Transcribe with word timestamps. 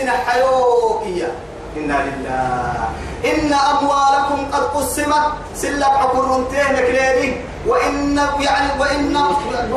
سين 0.00 0.10
حيوكية 0.10 1.28
إنا 1.76 1.98
لله. 2.06 2.88
إن 3.24 3.52
أموالكم 3.52 4.40
قد 4.52 4.64
قسمت. 4.76 5.24
سلك 5.54 5.82
عقرنتين 5.84 6.76
كليني 6.88 7.36
وإن 7.66 8.16
يعني 8.40 8.80
وإن 8.80 9.12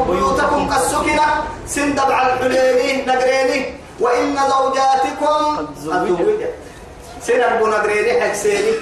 بيوتكم 0.10 0.70
قد 0.72 0.82
سكنت. 0.82 1.22
سندب 1.68 2.12
على 2.12 2.34
الحليني 2.34 3.06
نقريني. 3.06 3.60
وإن 4.00 4.36
زوجاتكم 4.36 5.58
قد 5.58 5.76
زوجت 5.84 6.54
سنربو 7.22 7.68
نقريني 7.68 8.22
حكسيني. 8.22 8.74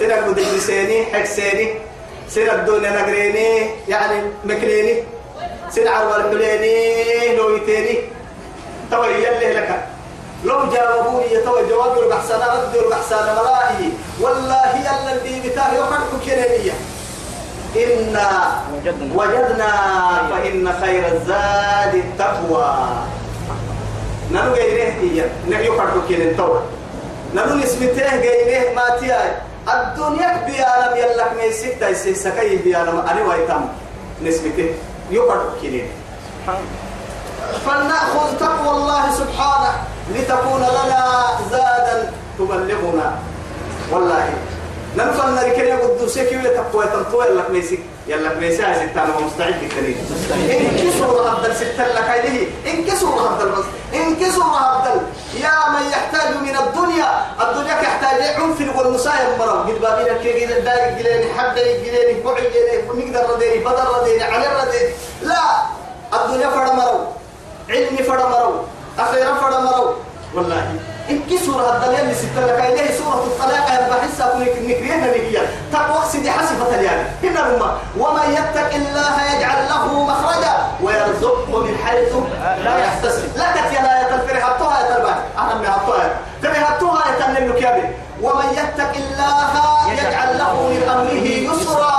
سنربو 0.00 0.32
دجسيني 0.32 1.04
حكسيني. 1.12 1.74
سنربو 2.28 2.76
نقريني 2.76 3.70
يعني 3.88 4.22
مكريني. 4.44 5.02
سنعر 5.70 6.16
الحليني 6.16 7.36
لويتيني 7.36 7.98
توي 8.90 9.14
يلي 9.14 9.52
لك. 9.52 9.88
لو 10.46 10.58
جاوبوني 10.70 11.32
يتوى 11.32 11.68
جواب 11.68 11.96
يربح 11.96 12.20
سنة 12.28 12.46
رد 12.46 12.74
يربح 12.74 13.02
سنة 13.10 13.30
ملائي. 13.34 13.90
والله 14.20 14.70
يلا 14.78 15.12
اللي 15.12 15.50
بتاه 15.50 15.72
يقعد 15.74 16.00
كنينية. 16.24 16.76
إنا 17.76 18.30
وجدنا, 19.14 19.72
فإن 20.30 20.64
خير 20.80 21.02
الزاد 21.12 21.94
التقوى. 21.94 22.74
نلو 24.32 24.52
غيره 24.52 24.92
هي 25.02 25.26
نحيو 25.50 25.72
قرطو 25.78 26.00
كيلن 26.08 26.36
تو. 26.36 26.56
نلو 27.34 27.54
نسمته 27.54 28.16
غيره 28.16 28.74
ما 28.74 28.86
تياي 29.00 29.30
الدنيا 29.68 30.30
بيالم 30.46 30.92
يلك 30.96 31.30
ميسيك 31.42 31.74
تايسي 31.80 32.14
سكاي 32.14 32.56
بيالم 32.56 33.02
أنا 33.10 33.22
وايتام 33.26 33.68
نسمته 34.22 34.70
يقرطو 35.10 35.60
كيلن 35.60 35.88
فلنأخذ 37.66 38.38
تقوى 38.40 38.70
الله 38.76 39.04
سبحانه. 39.10 39.72
لتكون 40.14 40.60
لنا 40.60 41.24
زادا 41.50 42.12
تبلغنا. 42.38 43.18
والله. 43.92 44.28
ننفل 44.96 45.30
نركني 45.34 45.72
قدوسك 45.72 46.30
ويتقوى 46.32 46.86
تنطوى. 46.86 47.26
لك 47.26 47.50
ميسك 47.50 47.78
يلا 48.06 48.34
ميسي 48.34 48.64
عايز 48.64 48.78
التانا 48.78 49.12
مستعد 49.26 49.54
كريم 49.76 49.98
إن 50.50 50.76
كسر 50.78 51.28
هبدل 51.28 51.56
ستة 51.56 51.86
لك 51.88 52.10
إليه 52.10 52.46
إن 52.66 52.84
كسر 52.84 53.06
هبدل 53.06 53.48
بس. 53.48 53.64
إن 53.94 54.16
كسر 54.16 54.42
هبدل 54.42 55.00
يا 55.34 55.70
من 55.74 55.90
يحتاج 55.90 56.36
من 56.36 56.56
الدنيا. 56.56 57.10
الدنيا 57.42 57.74
يحتاج 57.82 58.22
عنف 58.22 58.76
والمسايب 58.76 59.38
مرة 59.38 59.52
قد 59.52 59.80
بابينا 59.80 60.18
كي 60.22 60.32
قيل 60.32 60.52
الدائق 60.52 60.98
قليني 60.98 61.34
حبة 61.34 61.60
قليني 61.60 62.20
بوعي 62.20 62.46
قليني 62.46 63.10
نقدر 63.10 63.34
رديني 63.34 63.64
بدر 63.64 63.86
رديني 64.00 64.22
علي 64.22 64.46
رديني 64.46 64.92
لا. 65.22 65.42
الدنيا 66.14 66.50
فرد 66.50 66.72
مرو 66.72 66.98
علمي 67.70 68.02
فرد 68.02 68.24
مرو 68.30 68.64
أخيرا 68.98 69.34
فرد 69.34 69.54
مرو 69.62 69.94
والله. 70.34 70.62
إن 71.10 71.22
كي 71.28 71.38
سورة 71.38 71.76
الدنيا 71.76 72.00
اللي 72.00 72.14
ستة 72.14 72.46
لك 72.46 72.60
إليه 72.60 72.98
سورة 72.98 73.24
الطلاق 73.24 73.66
حسها 74.02 74.32
كنك 74.34 74.48
نكريها 74.58 74.96
نبيا 74.96 75.42
تقوى 75.72 76.04
سيدي 76.12 76.30
حسبة 76.30 76.74
اليابي 76.74 77.04
هنا 77.22 77.40
رمى 77.40 77.70
ومن 77.98 78.32
يتق 78.32 78.74
الله 78.74 79.34
يجعل 79.36 79.68
له 79.68 80.04
مخرجا 80.04 80.54
ويرزقه 80.82 81.60
من 81.60 81.78
حيث 81.84 82.12
لا 82.64 82.78
يحتسب 82.78 83.36
لا 83.36 83.52
كت 83.52 83.72
يا 83.72 83.82
لا 83.82 84.00
يتلفري 84.00 84.40
حطوها 84.40 84.80
يا 84.80 84.94
تلبان 84.94 85.18
أنا 85.38 85.54
من 85.54 85.66
حطوها 85.66 86.10
تبي 86.42 86.54
حطوها 86.54 87.02
يا 87.08 87.20
تنم 87.26 87.52
كيابي 87.52 87.88
ومن 88.22 88.44
يتق 88.52 88.92
الله 88.96 89.92
يجعل 89.92 90.38
له 90.38 90.68
من 90.68 90.88
أمره 90.88 91.52
يسرا 91.52 91.96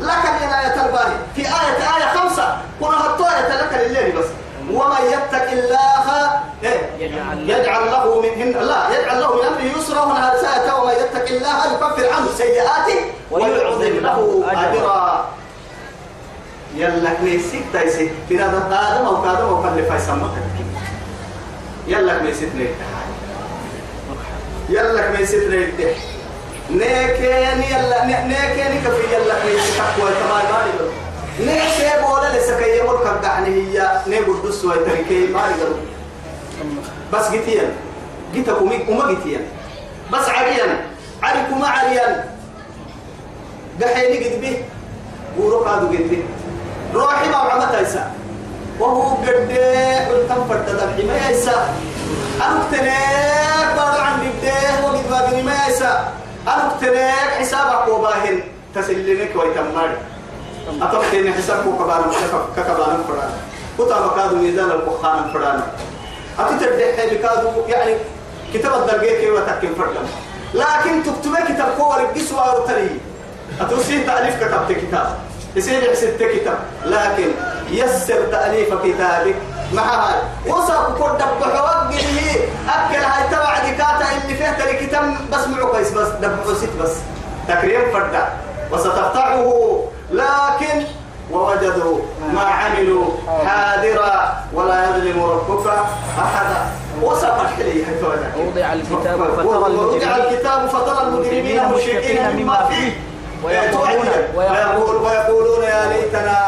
لك 0.00 0.24
يا 0.64 0.68
تلبان 0.68 1.12
في 1.36 1.40
آية 1.42 1.96
آية 1.96 2.18
خمسة 2.18 2.56
كنا 2.80 2.98
حطوها 2.98 3.36
يا 3.38 3.48
تلك 3.48 3.74
لليل 3.74 4.12
بس 4.16 4.26
ومن 4.70 5.06
يتق 5.12 5.50
الله 5.50 5.90
يجعل 7.38 7.90
له 7.90 8.20
من 8.20 8.52
لا 8.52 8.98
يجعل 8.98 9.20
له 9.20 9.34
من 9.36 9.44
أمره 9.46 9.78
يسرا 9.78 10.02
ونهار 10.02 10.36
ساعته 10.42 10.80
ومن 10.82 10.92
يتق 10.92 11.28
الله 11.36 11.72
يكفر 11.74 12.12
عنه 12.14 12.26
سيئاته 12.38 13.00
ويعظم 13.30 13.82
له 13.82 14.44
أجرا. 14.52 15.28
يلا 16.76 17.12
كنيسيك 17.14 17.62
تايسي 17.72 18.10
في 18.28 18.38
هذا 18.38 18.58
آدم 18.72 19.06
أو 19.06 19.24
آدم 19.24 19.46
أو 19.46 19.62
كان 19.62 19.76
لفاي 19.76 19.98
سمك 19.98 20.30
يلا 21.86 22.18
كنيسيك 22.18 22.48
نيك 22.56 22.74
يلا 24.68 25.06
كنيسيك 25.10 25.48
نيك 25.50 25.96
نيكين 26.70 27.62
يلا 27.70 28.04
نيكين 28.04 28.82
كفي 28.84 29.14
يلا 29.14 29.34
كنيسيك 29.42 29.74
تقوى 29.76 30.10
تمام 30.10 30.44
مالي 30.52 30.90
نيكي 31.40 31.90
بولا 32.06 32.38
لسكي 32.38 32.78
يمر 32.78 32.96
كبدعني 33.04 33.48
هي. 33.48 34.00
نيبو 34.06 34.32
الدس 34.32 34.64
ويتركي 34.64 35.26
مالي 35.26 35.54
بس 37.12 37.30
جتيا 37.30 37.72
جيتك 38.34 38.62
ومي 38.62 38.84
وما 38.88 39.12
جتيا 39.12 39.40
بس 40.12 40.28
عريان 40.28 40.76
عريك 41.22 41.46
وما 41.52 41.68
عريان 41.68 42.24
دحيني 43.80 44.24
قد 44.24 44.40
به. 44.40 44.64
وروح 45.38 45.68
هذا 45.68 45.86
قد 45.86 46.10
به. 46.10 46.22
روحي 46.94 47.28
ما 47.28 47.36
عمت 47.36 47.80
يسا 47.80 48.10
وهو 48.80 49.02
قد 49.02 49.50
قلتم 50.10 50.48
فرد 50.48 51.04
ما 51.06 51.30
يسا 51.30 51.74
أنا 52.36 52.56
اقتناك 52.60 53.76
بارو 53.76 54.02
عن 54.02 54.20
بده 54.20 54.84
وقد 54.84 55.10
باقني 55.10 55.42
ما 55.42 55.66
يسا 55.68 56.12
أنا 56.46 56.66
اقتناك 56.66 57.30
حسابك 57.40 57.88
وباهن. 57.88 58.40
تسلمك 58.74 59.36
ويتمر. 59.36 59.90
أتوقع 60.82 61.32
حسابك 61.38 61.64
كبار 61.78 62.02
ككبار 62.56 62.96
فران. 63.08 63.32
كتاب 63.78 64.04
كادو 64.16 64.36
ميزان 64.36 64.70
البخان 64.70 65.30
فران. 65.32 65.62
أتتبدأ 66.40 67.14
بكادو 67.14 67.48
يعني 67.68 67.94
كتاب 68.54 68.72
الدرجة 68.72 69.30
وتكين 69.30 69.74
فرقا. 69.74 70.02
لكن 70.54 71.02
تكتب 71.02 71.34
كتاب 71.54 71.68
قوة 71.78 72.00
القسوة 72.00 72.60
وتري 72.60 73.00
أتوسي 73.60 74.04
تأليف 74.04 74.44
كتبت 74.44 74.78
كتاب. 74.78 75.18
يصير 75.56 75.82
يحسد 75.82 76.16
كتاب. 76.22 76.58
لكن 76.84 77.28
يسر 77.70 78.22
تأليف 78.32 78.68
كتابك 78.74 79.34
مع 79.72 79.82
هاي 79.82 80.14
وصف 80.46 80.86
كل 80.98 81.18
اللي 81.90 82.30
أكل 82.68 83.04
هاي 83.04 83.28
تبع 83.30 83.58
دكاتة 83.58 84.24
اللي 84.24 84.34
تري 84.58 84.86
كتاب 84.86 85.14
بس 85.32 85.46
معه 85.46 85.72
بس 85.72 86.08
دب 86.08 86.54
ست 86.54 86.82
بس. 86.82 86.92
تكريم 87.48 87.92
فردا 87.92 88.28
وستقطعه 88.72 89.82
لكن 90.12 90.84
ووجدوا 91.32 91.98
ما 92.34 92.40
عملوا 92.40 93.04
حاضرا 93.46 94.34
ولا 94.54 94.84
يظلم 94.84 95.22
ربك 95.22 95.66
أحدا. 96.18 96.66
وصف 97.02 97.40
الحلي 97.40 97.84
وضع 98.36 98.72
الكتاب 98.72 99.18
فترى 99.36 99.46
وضع 99.46 100.16
الكتاب 100.16 100.68
فترى 100.68 101.02
المجرمين 101.06 101.60
مشركين 101.74 102.36
مما 102.36 102.66
فيه. 102.68 102.92
ويقولون 103.44 104.08
ويقول 104.36 104.96
ويقولون 104.96 105.62
يا 105.64 105.88
ليتنا 105.88 106.38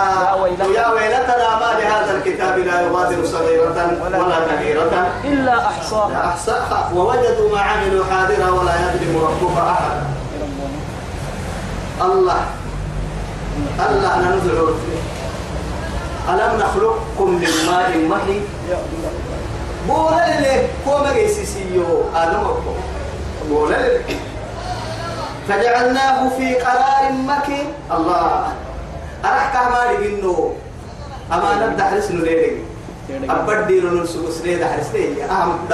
يا 0.74 0.88
ويلتنا. 0.88 1.48
ما 1.60 1.80
لهذا 1.80 2.16
الكتاب 2.16 2.58
لا 2.58 2.80
يغادر 2.80 3.24
صغيرة 3.24 3.90
ولا 4.02 4.38
كبيرة. 4.56 5.08
إلا 5.24 5.66
أحصاها. 5.66 6.28
أحصاها. 6.28 6.90
ووجدوا 6.94 7.50
ما 7.52 7.60
عملوا 7.60 8.04
حاضرا 8.04 8.50
ولا 8.50 8.72
يظلم 8.74 9.24
ربك 9.24 9.58
أحدا. 9.58 10.04
الله. 12.02 12.40
الله 13.80 14.12
ننزل 14.24 14.58
ألم 16.28 16.52
نخلقكم 16.62 17.28
من 17.30 17.52
ماء 17.66 17.90
مهين 18.10 18.42
بولا 19.88 20.24
لله 20.30 20.68
كوما 20.84 21.12
جيسيسيو 21.12 22.14
آدم 22.14 22.44
بولا 23.48 23.76
لله 23.76 24.18
فجعلناه 25.48 26.18
في 26.38 26.54
قرار 26.54 27.12
مكين. 27.12 27.66
الله. 27.90 28.54
أرحك 29.24 29.54
ما 29.70 29.80
لقينه 29.90 30.54
أما 31.32 31.50
نبدأ 31.66 31.84
حرس 31.84 32.10
نليلي. 32.10 32.62
أبدي 33.10 33.80
لنا 33.80 34.02
نسوق 34.02 34.30
سريد 34.30 34.64
حرس 34.64 34.94
لي 34.94 35.24
أهم 35.24 35.66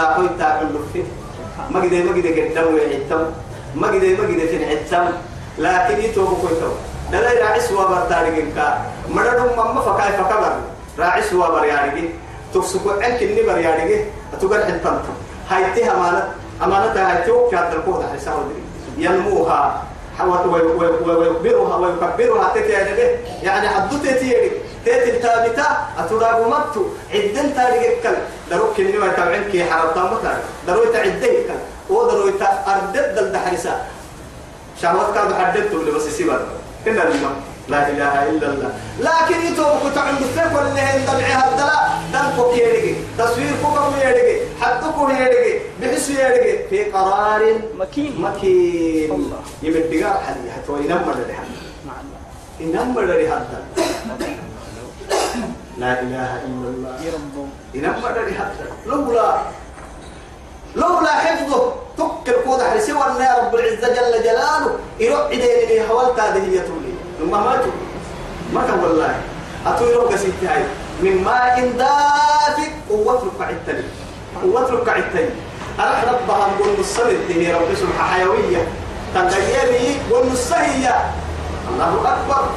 لفين 0.73 1.07
ما 1.71 1.81
قدر 1.81 2.01
ما 2.05 2.13
قدر 2.17 2.33
قدام 2.33 2.67
قدر 3.93 4.09
ما 4.17 4.25
قدر 4.25 4.47
فين 4.49 4.63
عتم. 4.69 5.07
لكن 5.59 5.97
يتوب 6.05 6.39
كويتو 6.41 6.73
دلائل 7.13 7.43
راعس 7.43 7.73
وابر 7.73 8.01
تاريخك 8.11 8.75
مدرهم 9.09 9.71
مما 9.71 9.81
فكاي 9.81 10.13
فكبر. 10.13 10.53
راعس 10.99 11.33
وابر 11.33 11.65
يعني 11.65 12.11
تفسكو 12.55 12.91
عنك 12.91 13.23
النبر 13.23 13.59
يعني 13.59 14.05
تقول 14.41 14.65
حتى 14.65 14.91
هاي 15.51 15.65
تها 15.75 15.93
أمانة. 15.93 16.29
أمانة 16.63 17.11
هاي 17.11 17.23
توك 17.27 17.51
كانت 17.51 17.75
القوة 17.75 18.05
حساب 18.17 18.35
ينموها. 18.99 19.83
ويكبرها 20.21 21.77
ويكبرها. 21.77 22.53
تتي 22.55 22.73
يعني 23.43 23.69
حدو 23.69 23.97
تتي 23.97 24.51
تتي 24.85 25.11
الثابتة 25.17 25.65
أتراغ 25.99 26.49
مبتو. 26.49 26.87
عدن 27.15 27.55
تاريخ 27.55 27.83
الكل. 27.83 28.17
دروك 28.51 28.81
النوى 28.81 29.11
تبعين 29.11 29.45
كي 29.53 29.65
حرطان 29.65 30.05
مطار 30.05 30.39
دروي 30.67 30.87
تعدين 30.87 31.15
الكل. 31.15 31.61
ودروي 31.91 32.33
تأردد 32.33 33.15
دل 33.15 33.33
دحرسا 33.33 33.87
شهوات 34.83 35.15
كانوا 35.15 35.39
حددتوا 35.39 35.81
اللي 35.81 35.91
بس 35.91 36.07
يسيبها. 36.07 36.41
إلا 36.87 37.03
الله 37.09 37.35
لا 37.69 37.89
إله 37.89 38.31
إلا 38.31 38.47
الله. 38.47 38.73
لكن 39.01 39.47
يتوب 39.47 39.79
كنت 39.83 39.99
عند 39.99 40.19
السيف 40.23 40.55
واللي 40.57 40.81
هين 40.81 41.05
دمعها 41.07 41.51
الدلاء 41.51 42.03
دم 42.13 42.43
كوكيريكي 42.43 42.95
تصوير 43.19 43.53
كوكا 43.63 43.87
ويريكي 43.87 44.41
حدك 44.61 44.97
يدقي 45.11 45.61
بحس 45.81 46.11
يدقي 46.11 46.69
في 46.69 46.85
قرار 46.85 47.43
مكين. 47.79 48.21
مكين. 48.21 49.11
الله. 49.13 49.41
يمدقار 49.63 50.21
حدي 50.27 50.51
حتى 50.51 50.73
وينمر 50.73 51.17
لحد 51.29 51.47
الله 51.91 52.19
ينمر 52.61 53.05
لحد 53.05 53.47
لا 55.79 55.93
إله 56.03 56.31
إلا 56.47 56.69
الله. 56.75 56.95
ينمر 57.75 58.15
لحد 58.29 58.57
لولا 58.87 59.39
لولا 60.77 61.11
حفظه. 61.11 61.73
تك 61.99 62.29
الكود 62.29 62.63
حرسي 62.63 62.93
ولا 62.93 63.39
رب 63.39 63.55
العزة 63.55 63.89
جل 63.89 64.23
جلاله 64.23 64.79
يروح 65.01 65.27
إليه 65.27 65.89
حولت 65.89 66.21
هذه 66.21 66.43
هي 66.51 66.59
تولي. 66.59 66.93
ما 67.31 67.57
تولي 67.57 67.73
ما 68.55 68.61
كان 68.67 68.79
والله. 68.85 69.15
أتوي 69.67 69.95
روك 69.95 70.17
ستي 70.17 70.47
هاي. 70.47 70.63
من 71.03 71.25
ماء 71.25 71.73
دافئ 71.79 72.71
ووترك 72.91 73.41
عدتني 73.41 73.85
ووترك 74.45 74.89
عدتني 74.89 75.31
أرح 75.81 76.05
ربها 76.05 76.49
نقول 76.55 76.81
نصلي 76.81 77.19
هي 77.29 77.53
رب 77.55 77.75
سبحانه 77.75 78.15
حيوية. 78.15 78.69
تغيري 79.15 80.01
والنصهية 80.11 80.95
الله 81.69 81.93
أكبر. 82.13 82.49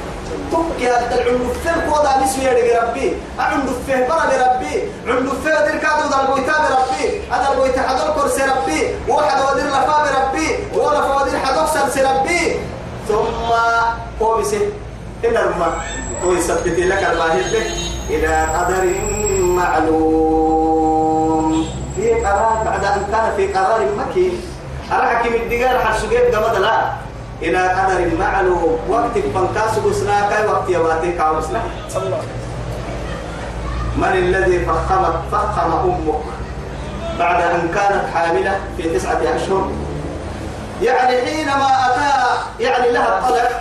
تبكي 0.51 0.85
هذا 0.87 1.15
العنف 1.21 1.53
فيه 1.63 1.77
كودا 1.89 2.11
نسوي 2.23 2.43
يا 2.43 2.81
ربي. 2.83 3.07
العنف 3.39 3.77
فيه 3.85 4.07
برد 4.07 4.31
ربي 4.33 4.75
عنف 5.07 5.29
فيه 5.43 5.53
ودير 5.59 5.77
كادو 5.77 6.03
ذا 6.11 6.17
البويتا 6.21 6.55
بربي. 6.63 7.05
هذا 7.31 7.47
البويتا 7.51 7.81
حدو 7.81 8.05
كرسي 8.13 8.43
ربي. 8.43 8.79
وواحد 9.07 9.37
ودير 9.41 9.67
لفا 9.67 9.97
بربي. 10.05 10.47
ولا 10.73 11.01
ودير 11.15 11.37
حدو 11.39 11.63
سلسي 11.73 12.01
ربي. 12.01 12.41
ثم 13.07 13.49
قومسه 14.19 14.61
إن 15.25 15.37
الرما 15.37 15.69
ويثبت 16.25 16.79
لك 16.79 17.03
الراهب 17.03 17.53
إلى 18.09 18.47
قدر 18.55 18.83
معلوم. 19.57 21.41
في 21.95 22.13
قرار 22.13 22.63
بعد 22.65 22.83
أن 22.85 23.05
كان 23.11 23.25
في 23.37 23.53
قرار 23.53 23.81
مكين. 23.97 24.41
أرحك 24.91 25.25
من 25.31 25.35
الدقار 25.35 25.79
حسوقيت 25.79 26.35
قمد 26.35 26.55
لا. 26.57 26.91
إلى 27.41 27.67
قدر 27.67 28.17
معلوم. 28.19 28.79
وقت 28.89 29.15
بنكاس 29.15 29.79
بسناك 29.79 30.49
وقت 30.49 30.69
يواتي 30.69 31.11
كاوسنا 31.11 31.61
الله 31.95 32.21
من 33.97 34.13
الذي 34.13 34.65
فخمت 34.65 35.15
فخم 35.31 35.71
أمك 35.71 36.23
بعد 37.19 37.41
أن 37.41 37.69
كانت 37.75 38.03
حاملة 38.13 38.59
في 38.77 38.83
تسعة 38.99 39.21
أشهر؟ 39.35 39.71
يعني 40.81 41.21
حينما 41.21 41.67
أتاها 41.85 42.37
يعني 42.59 42.91
لها 42.91 43.19
الطلق 43.19 43.51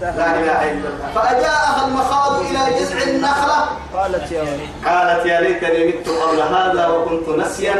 لا 0.00 0.10
إله 0.10 0.70
إلا 0.70 0.88
الله. 0.88 1.12
فأجاءها 1.14 1.86
المخاض 1.86 2.40
إلى 2.40 2.58
جذع 2.78 3.02
النخلة. 3.02 3.68
قالت 3.94 4.32
يا 4.32 4.42
ولي 4.42 4.68
قالت 4.86 5.26
يا 5.26 5.40
ليتني 5.40 5.88
مت 5.88 6.08
قبل 6.08 6.40
هذا 6.42 6.86
وكنت 6.86 7.28
نسيا. 7.28 7.74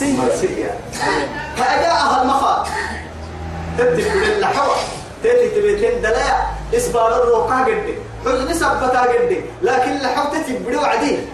منسيا 0.00 0.78
فأجاءها 1.56 2.22
المخاض. 2.22 2.66
تتف 3.78 4.14
للحوى 4.16 4.76
تتي 5.22 5.48
تبيتين 5.48 6.02
دلايا 6.02 6.36
إسبار 6.74 7.22
الروقة 7.22 7.64
قد 7.64 7.94
حزن 8.24 8.54
سبتا 8.54 9.00
قد 9.00 9.44
لكن 9.62 9.98
لحو 9.98 10.32
تتي 10.32 10.52
بدو 10.52 10.80
عدين 10.80 11.26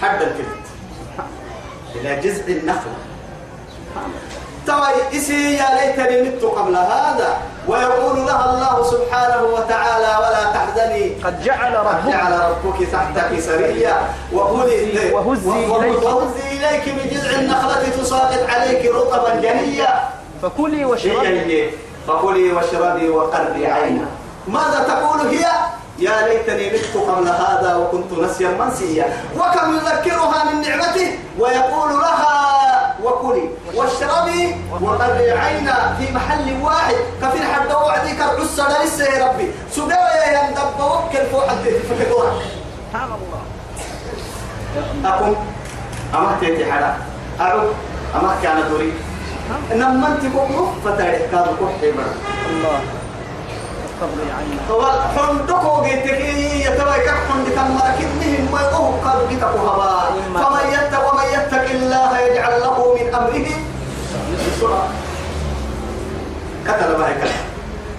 حد 0.00 0.22
الكلت 0.22 0.66
إلى 1.94 2.16
جذع 2.16 2.46
النخلة 2.48 2.98
توي 4.66 5.18
إسي 5.18 5.56
يا 5.56 5.66
ليتني 5.74 6.22
مت 6.22 6.44
قبل 6.44 6.76
هذا 6.76 7.38
ويقول 7.68 8.16
لها 8.26 8.44
الله 8.50 8.90
سبحانه 8.90 9.42
وتعالى 9.44 10.12
ولا 10.22 10.44
تحزني 10.54 11.14
قد 11.24 11.42
جعل 11.42 11.76
قد 11.76 11.86
ربك 11.86 12.12
جعل 12.12 12.32
ربك 12.32 12.88
تحتك 12.92 13.40
سريا. 13.40 13.96
وهزي 14.32 15.12
وهزي 15.12 15.50
إليك. 15.50 16.02
وهزي 16.02 16.46
إليك 16.52 16.84
بجذع 16.88 17.38
النخلة 17.38 17.88
تساقط 18.02 18.50
عليك 18.50 18.86
رطبا 18.86 19.34
جنيا. 19.34 20.08
فكلي 20.42 20.84
واشربي. 20.84 21.70
فكلي 22.06 22.52
واشربي 22.52 23.08
وقري 23.08 23.66
عينا. 23.66 24.06
ماذا 24.48 24.84
تقول 24.88 25.28
هي؟ 25.28 25.46
يا 25.98 26.28
ليتني 26.28 26.70
مت 26.72 26.96
قبل 27.08 27.28
هذا 27.28 27.76
وكنت 27.76 28.12
نسيا 28.12 28.48
منسيا. 28.48 29.06
وكم 29.36 29.74
يذكرها 29.76 30.44
من 30.44 30.60
نعمته 30.60 31.18
ويقول 31.38 31.90
لها 31.92 32.96
وكلي. 33.02 33.50
واشربي 33.74 34.56
وقري 34.80 35.30
عينا 35.30 35.96
في 35.98 36.12
محل 36.12 36.62
واحد. 36.62 36.94
كفي 37.22 37.42
حد 37.52 37.72
وعدي 37.72 38.12
كالعسى 38.16 38.64
لسه 38.84 39.04
يا 39.04 39.26
ربي. 39.26 39.52
سبويا 39.72 40.26
يا 40.32 40.50
مدب 40.50 40.80
وكل 40.80 41.26
فوق 41.32 41.48
حد 41.48 41.64
فكدوها 41.90 42.32
سبحان 42.90 43.10
الله. 43.18 43.42
أقوم. 45.04 45.36
أما 46.14 46.36
تيتي 46.40 46.72
حدا 46.72 46.94
أعود 47.40 47.74
أما 48.14 48.62
دوري. 48.70 48.92
إنما 49.72 50.08
أنت 50.08 50.32
كوكو 50.34 50.66
فتاة 50.84 51.18
كاد 51.32 51.46
كوكو 51.58 51.86
الله. 52.50 52.80
قبل 54.00 54.18
عينها 54.38 54.64
طوال 54.68 54.98
حندكو 55.16 55.82
جيتك 55.84 56.20
يتبع 56.66 56.96
كك 56.98 57.18
حند 57.28 57.46
كم 57.56 57.68
مركبهم 57.76 58.48
ما 58.52 58.60
يقوه 58.60 59.00
قالوا 59.04 59.28
جيتك 59.28 59.44
هبا 59.44 59.90
فمن 60.34 60.64
يتق 60.72 61.12
ومن 61.12 61.26
يتق 61.36 61.70
الله 61.70 62.18
يجعل 62.18 62.60
له 62.60 62.76
من 62.96 63.14
أمره. 63.14 63.48
يسرا 64.56 64.88
كتل 66.66 66.94
بهي 66.98 67.14
كتل 67.14 67.30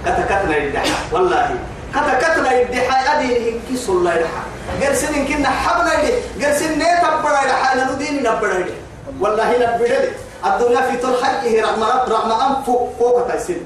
كتل 0.06 0.24
كتل 0.26 0.52
يدحى 0.52 0.90
والله 1.12 1.56
كتل 1.94 2.18
كتل 2.22 2.46
يدحى 2.46 3.18
أدي 3.18 3.60
كيس 3.70 3.90
الله 3.90 4.14
يدحى 4.14 4.42
قال 4.84 4.96
سنين 4.98 5.28
كنا 5.28 5.50
حبنا 5.50 5.94
يدي 6.00 6.46
قال 6.46 6.56
سنين 6.56 6.80
نتبرا 6.82 7.40
يدحى 7.46 7.94
ندين 7.94 8.24
نبرا 8.24 8.54
يدي 8.60 8.74
والله 9.20 9.50
نبرا 9.58 9.88
يدي 9.88 10.12
الدنيا 10.46 10.82
في 10.82 10.98
طول 10.98 11.24
حقه 11.24 11.62
رغم 11.62 11.84
رغم 11.84 12.32
أنف 12.32 12.66
فوق 13.00 13.28
تيسين 13.28 13.66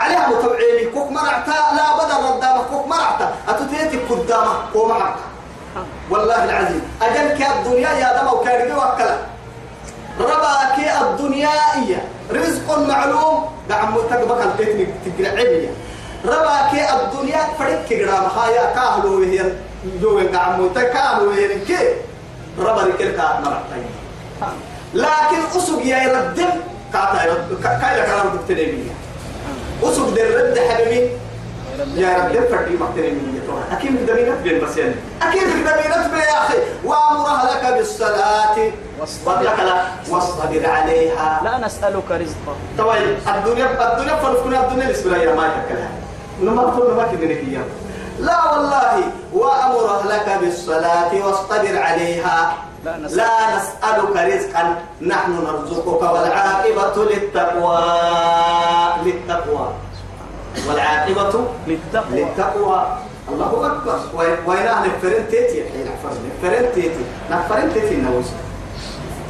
عليها 0.00 0.28
متبعيني 0.28 0.90
كوك 0.94 1.10
مرعتا 1.10 1.56
لا 1.76 1.86
بدل 1.98 2.36
ردامة 2.36 2.62
كوك 2.70 2.86
مرعتا. 2.86 3.34
أتتيتي 3.48 3.98
قدامة 4.10 4.54
ومعك 4.74 5.16
والله 6.10 6.44
العظيم. 6.44 6.82
أجل 7.02 7.36
كي 7.38 7.46
الدنيا 7.46 7.90
يا 7.90 8.20
دم 8.20 8.28
وكاربي 8.28 8.72
وكلا 8.72 9.18
ربا 10.20 10.76
كي 10.76 10.86
الدنيا 11.00 11.50
إيا. 11.74 12.00
رزق 12.30 12.78
معلوم. 12.78 13.48
دعم 13.68 13.94
تقبك 14.10 14.40
البيت 14.46 14.88
تقرع 15.04 15.30
عبية 15.30 15.70
ربا 16.24 16.56
كي 16.70 16.80
الدنيا 16.94 17.40
فريق 17.58 17.84
كقرام 17.88 18.24
هايا 18.36 18.74
كاهلو 18.74 19.20
وهي 19.20 19.52
جوين 20.00 20.30
دعم 20.32 20.68
تكاهلو 20.68 21.30
وهي 21.30 21.58
كي 21.58 21.88
ربا 22.58 22.82
ركل 22.82 23.10
كا 23.16 23.40
مرعتا. 23.42 23.76
لكن 24.96 25.40
أسوق 25.56 25.82
يا 25.84 25.98
يردم 26.02 26.50
كاتا 26.92 27.20
كايلا 27.62 28.04
كلام 28.04 28.36
دكتورين 28.36 28.90
وسوق 29.82 30.08
در 30.08 30.28
رد 30.36 30.58
حبيبي. 30.58 31.10
يا 31.96 32.08
رب 32.16 32.32
فردي 32.50 32.78
يتوها 33.36 33.64
أكيد 33.72 33.92
بدمينات 33.92 34.38
بين 34.38 34.64
بس 34.64 34.76
يعني 34.76 34.94
أكيد 35.22 35.42
بدمينات 35.42 36.10
بين 36.10 36.20
يا 36.20 36.38
أخي. 36.38 36.58
وأمرها 36.84 37.44
لك 37.52 37.76
بالصلاة. 37.76 38.56
واصطبر. 39.00 39.42
واصطبر 39.44 39.64
لا. 39.64 39.82
واصطبر 40.10 40.66
عليها. 40.66 41.40
لا 41.44 41.66
نسألك 41.66 42.10
رزقا. 42.10 42.54
طبعا 42.78 42.96
الدنيا 43.36 43.92
الدنيا 43.92 44.16
فرفنا 44.16 44.64
الدنيا 44.64 44.86
الإسبرا 44.86 45.16
يا 45.16 45.34
ما 45.34 45.46
يتكلها 45.46 45.90
لما 46.42 46.62
تقول 46.62 46.94
ما 46.96 47.04
إياه 47.30 47.64
لا 48.20 48.52
والله. 48.52 49.02
وأمرها 49.32 50.02
لك 50.12 50.38
بالصلاة. 50.40 51.26
واصطبر 51.26 51.78
عليها. 51.78 52.65
لا 52.86 52.96
نسألك. 52.96 53.18
لا 53.18 53.56
نسألك 53.56 54.14
رزقا 54.34 54.62
نحن 55.02 55.32
نرزقك 55.46 56.02
والعاقبة 56.02 56.96
للتقوى. 57.10 57.78
للتقوى. 59.04 59.66
والعاقبة 60.68 61.34
للتقوى. 61.66 62.20
للتقوى. 62.20 62.78
الله 63.28 63.66
أكبر. 63.66 63.98
وين 64.46 64.66
نفرن 64.86 65.28
تيتي 65.30 65.64
حين 65.70 65.86
نفرن 65.90 66.66
تيتي 66.74 67.04
نفرن 67.30 67.74
تيتي 67.74 67.94
النوز 67.94 68.28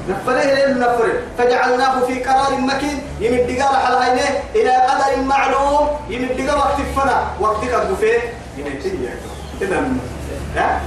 نفره 0.09 0.43
لين 0.55 0.79
نفر 0.79 1.09
فجعلناه 1.39 2.01
في 2.01 2.25
قرار 2.25 2.53
مكين. 2.61 2.99
يمد 3.21 3.61
على 3.61 3.97
عينيه 3.97 4.45
إلى 4.55 4.71
قدر 4.71 5.23
معلوم. 5.25 5.89
يمد 6.09 6.51
وقت 6.51 6.79
فنا. 6.97 7.19
وقتك 7.41 7.75
البوفيه 7.75 8.21
يمد 8.57 8.85
إذا 9.63 9.79
ها؟ 10.57 10.81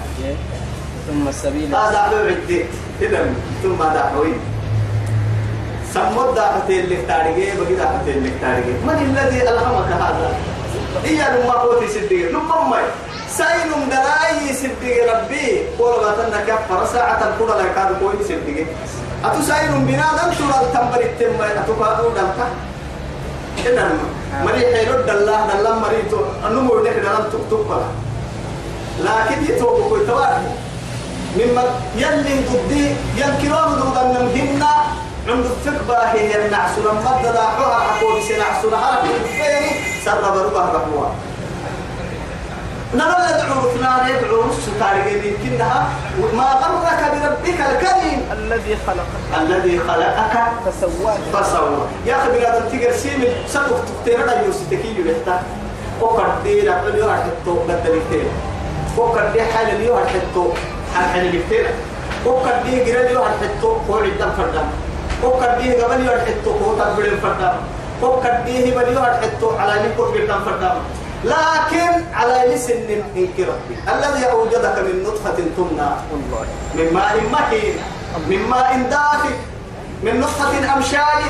ثم 1.10 1.28
السبيل. 1.28 1.76
هذا 1.76 1.98
على 1.98 2.18
عدي 2.30 2.66
إذا 3.02 3.34
ثم 3.64 3.82
حوين 3.82 4.40
سمود 5.94 6.36
داعتين 6.36 6.80
اللي 6.86 6.98
تارجي 7.10 7.46
بقي 7.58 7.74
داعتين 7.82 8.18
اللي 8.18 8.32
تارجي 8.42 8.74
من 8.86 8.98
الذي 9.10 9.42
ألهمك 9.50 9.90
هذا؟ 9.90 10.30
إيا 11.06 11.26
لما 11.34 11.54
قوتي 11.54 11.88
صدق 11.88 12.30
لما 12.30 12.64
ما 12.70 12.78
ساين 13.30 13.74
دراي 13.90 14.54
صدق 14.54 14.86
ربي. 15.10 15.66
قول 15.80 15.94
ما 16.06 16.12
تنك 16.18 16.46
كفر 16.46 16.86
ساعة 16.94 17.22
كل 17.40 17.50
لا 17.58 17.68
كان 17.74 17.90
قوي 18.02 18.22
صدق 18.30 18.58
أتو 19.26 19.42
ساين 19.42 19.86
بنا؟ 19.90 20.06
ننتظر 20.18 20.62
التمبر 20.62 21.02
التم 21.10 21.42
أتو 21.42 21.74
كادو 21.80 22.10
دلتا؟ 22.10 22.48
إذا 23.66 23.86
مري 24.46 24.62
حيلو 24.76 25.02
دلا 25.10 25.38
دلا 25.50 25.72
مريتو. 25.74 26.20
النمو 26.46 26.86
نحن 26.86 27.02
لم 27.02 27.26
تكتب 27.34 27.70
لكن 29.00 29.40
يتوبوا 29.50 29.90
كل 29.90 30.08
توارد 30.08 30.69
مما 31.38 31.64
يلي 31.96 32.36
ضدي 32.50 32.96
ينكرون 33.16 33.70
ضد 33.80 33.98
النمهن 33.98 34.64
عند 35.28 35.46
الفقبة 35.46 35.98
هي 35.98 36.46
النعس 36.46 36.78
لما 36.78 37.22
بدأ 37.24 37.42
حوها 37.42 37.80
حقول 37.80 38.24
سنعس 38.24 38.66
نهارك 38.72 39.04
الفيني 39.04 39.72
سر 40.06 40.22
بروها 40.22 40.72
بقوة. 40.74 41.12
نرى 42.94 43.18
يدعو 43.30 43.70
اثنان 43.70 44.10
يدعو 44.10 44.44
نص 44.46 44.66
تاريخ 44.80 45.06
يمكنها 45.26 45.90
ما 46.34 46.44
غرك 46.44 47.02
بربك 47.14 47.60
الكريم. 47.72 48.20
الذي 48.32 48.78
خلقك 48.88 49.42
الذي 49.42 49.80
خلقك. 49.80 50.34
فسواك 50.66 51.20
فسوى 51.34 51.88
يا 52.06 52.16
أخي 52.16 52.30
بلا 52.30 52.60
تنتقر 52.60 52.92
سيمي 52.92 53.28
سبق 53.48 53.78
تقتير 53.86 54.26
لا 54.26 54.42
يوسيتكي 54.42 54.96
يبحتا 55.00 55.42
وقد 56.02 56.44
دي 56.44 56.62
لا 56.62 56.88
اليوم 56.88 57.12
حتى 57.12 57.52
بدل 57.68 58.02
كتير 58.10 58.28
وقد 58.98 59.34
دي 59.34 59.42
حال 59.42 59.70
اليوم 59.70 60.00
حتى 60.00 60.44
حال 60.96 61.32
كتير 61.32 61.66
وقد 62.26 62.64
دي 62.64 62.84
غير 62.84 63.10
اليوم 63.10 63.26
حتى 63.26 63.68
هو 63.90 63.98
عدم 63.98 64.32
فردم 64.38 64.68
وقد 65.24 65.58
دي 65.62 65.76
قبل 65.82 65.96
اليوم 65.96 66.20
حتى 66.20 66.50
هو 66.50 66.74
تبدل 66.74 67.18
فردم 67.24 67.56
وقد 68.02 68.46
دي 68.46 68.58
هي 68.58 68.82
اليوم 68.84 69.06
حتى 69.06 69.48
على 69.60 69.74
نيكو 69.84 70.04
عدم 70.04 70.40
فردم 70.46 70.78
لكن 71.24 71.92
على 72.14 72.54
لسن 72.56 72.74
انك 72.90 73.36
ربي 73.40 73.76
الذي 73.94 74.24
أوجدك 74.32 74.76
من 74.88 75.04
نطفة 75.04 75.38
تمنى. 75.58 75.90
من 76.76 76.94
ماء 76.94 77.16
مهين. 77.32 77.76
من 78.30 78.42
ماء 78.50 78.70
دافئ. 78.90 79.36
من 80.04 80.20
نطفة 80.20 80.74
أمشاج. 80.74 81.24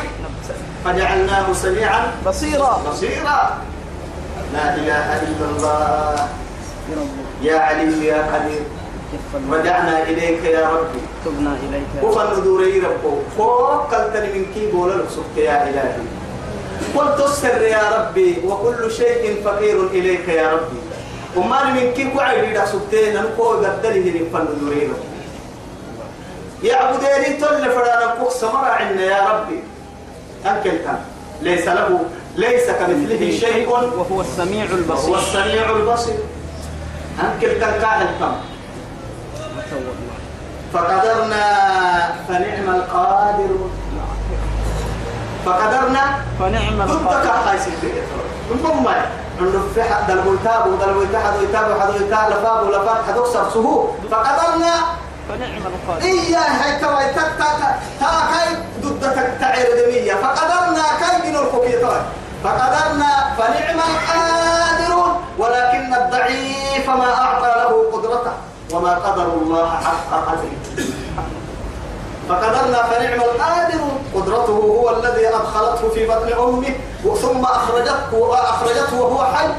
فجعلناه 0.86 1.54
سميعا 1.54 2.02
بصيرا. 2.26 2.82
بصيرا. 2.92 3.58
لا 4.54 4.76
إله 4.76 5.08
إلا 5.26 5.46
الله. 5.50 6.28
يا 7.42 7.58
علي 7.60 8.06
يا 8.06 8.22
قدير. 8.34 8.62
ودعنا 9.50 10.04
إليك 10.04 10.44
يا 10.44 10.70
ربي. 10.70 11.02
تبنا 11.26 11.58
إليك. 11.70 12.04
وفن 12.04 12.44
دوري 12.44 12.80
ربو 12.80 13.12
فوق 13.38 13.92
من 14.16 14.46
كي 14.54 14.72
بولا 14.72 14.94
لقصبت 14.94 15.38
يا 15.38 15.70
إلهي. 15.70 16.06
قلت 16.96 17.20
السر 17.26 17.62
يا 17.62 17.84
ربي 17.98 18.42
وكل 18.46 18.92
شيء 18.92 19.42
فقير 19.46 19.88
إليك 19.88 20.28
يا 20.28 20.52
ربي. 20.54 20.80
وما 21.36 21.64
من 21.64 21.94
كي 21.94 22.04
قعد 22.04 22.38
إلى 22.38 22.66
سبتين 22.66 23.14
نقو 23.14 23.50
قدله 23.50 24.06
لفن 24.16 24.48
دوري 24.62 24.84
ربو 24.86 25.10
يعبديني 26.64 27.38
تل 27.38 27.72
فرانا 27.72 28.16
كوك 28.20 28.32
سمرا 28.32 28.72
عنا 28.80 29.02
يا 29.02 29.30
ربي. 29.30 29.60
أنكل 30.46 30.78
كان 30.86 31.00
ليس 31.42 31.68
له 31.68 32.06
ليس 32.36 32.68
كمثله 32.70 33.32
شيء. 33.40 33.70
وهو 33.70 34.22
السميع 34.22 34.66
وهو 34.66 34.76
البصير 34.76 35.18
السميع 35.18 35.70
البصير. 35.70 36.20
أنكل 37.20 37.60
كان 37.60 37.82
كاهل 37.82 38.08
فقدرنا 40.74 41.44
فنعم 42.28 42.70
القادر. 42.76 43.52
فقدرنا 45.46 46.04
فنعم 46.40 46.78
كنت 46.88 47.12
القادر. 47.12 47.60
ستة 47.60 48.58
ثم 48.64 48.88
إنه 49.40 49.64
في 49.76 49.84
حد 49.84 50.12
البلتاب 50.12 50.68
ودل 50.68 50.90
البلتاب 50.90 51.22
حد 51.24 51.42
يتاب 51.44 51.80
حد 51.80 51.90
يتاب 52.02 52.30
لفاب 52.30 52.68
ولفاب 52.68 52.98
حد 53.08 53.18
يكسر 53.18 53.50
سهو 53.54 53.88
فقدرنا. 54.12 54.74
فنعم 55.30 55.64
القادر. 55.66 56.06
إياه 56.06 56.40
هاي 56.40 56.80
توا 56.80 57.12
تك 57.12 57.32
تك 57.40 57.62
تا 58.00 58.10
كاي 58.32 58.50
ضد 58.82 59.02
تك 59.02 59.30
تعير 59.40 59.68
دمية. 59.86 60.14
فقدرنا 60.14 60.84
كاي 61.00 61.32
من 61.32 61.36
توا 61.82 62.02
فقدرنا 62.44 63.12
فنعم 63.38 63.80
القادرون 63.80 65.12
ولكن 65.38 65.94
الضعيف 65.94 66.90
ما 66.90 67.14
أعطى 67.14 67.48
له 67.48 67.92
قدرته. 67.94 68.32
وما 68.74 68.94
قدر 68.96 69.28
الله 69.42 69.70
حق 69.70 70.12
قدره. 70.28 70.58
فقدرنا 72.30 72.84
فنعم 72.84 73.22
القادر. 73.22 73.82
قدرته 74.16 74.60
هو 74.78 74.90
الذي 74.90 75.28
أدخلته 75.28 75.90
في 75.90 76.08
بطن 76.08 76.30
أمه 76.44 76.74
ثم 77.22 77.44
أخرجته 77.46 78.14
وأخرجته 78.14 79.02
وهو 79.02 79.26
حي. 79.26 79.50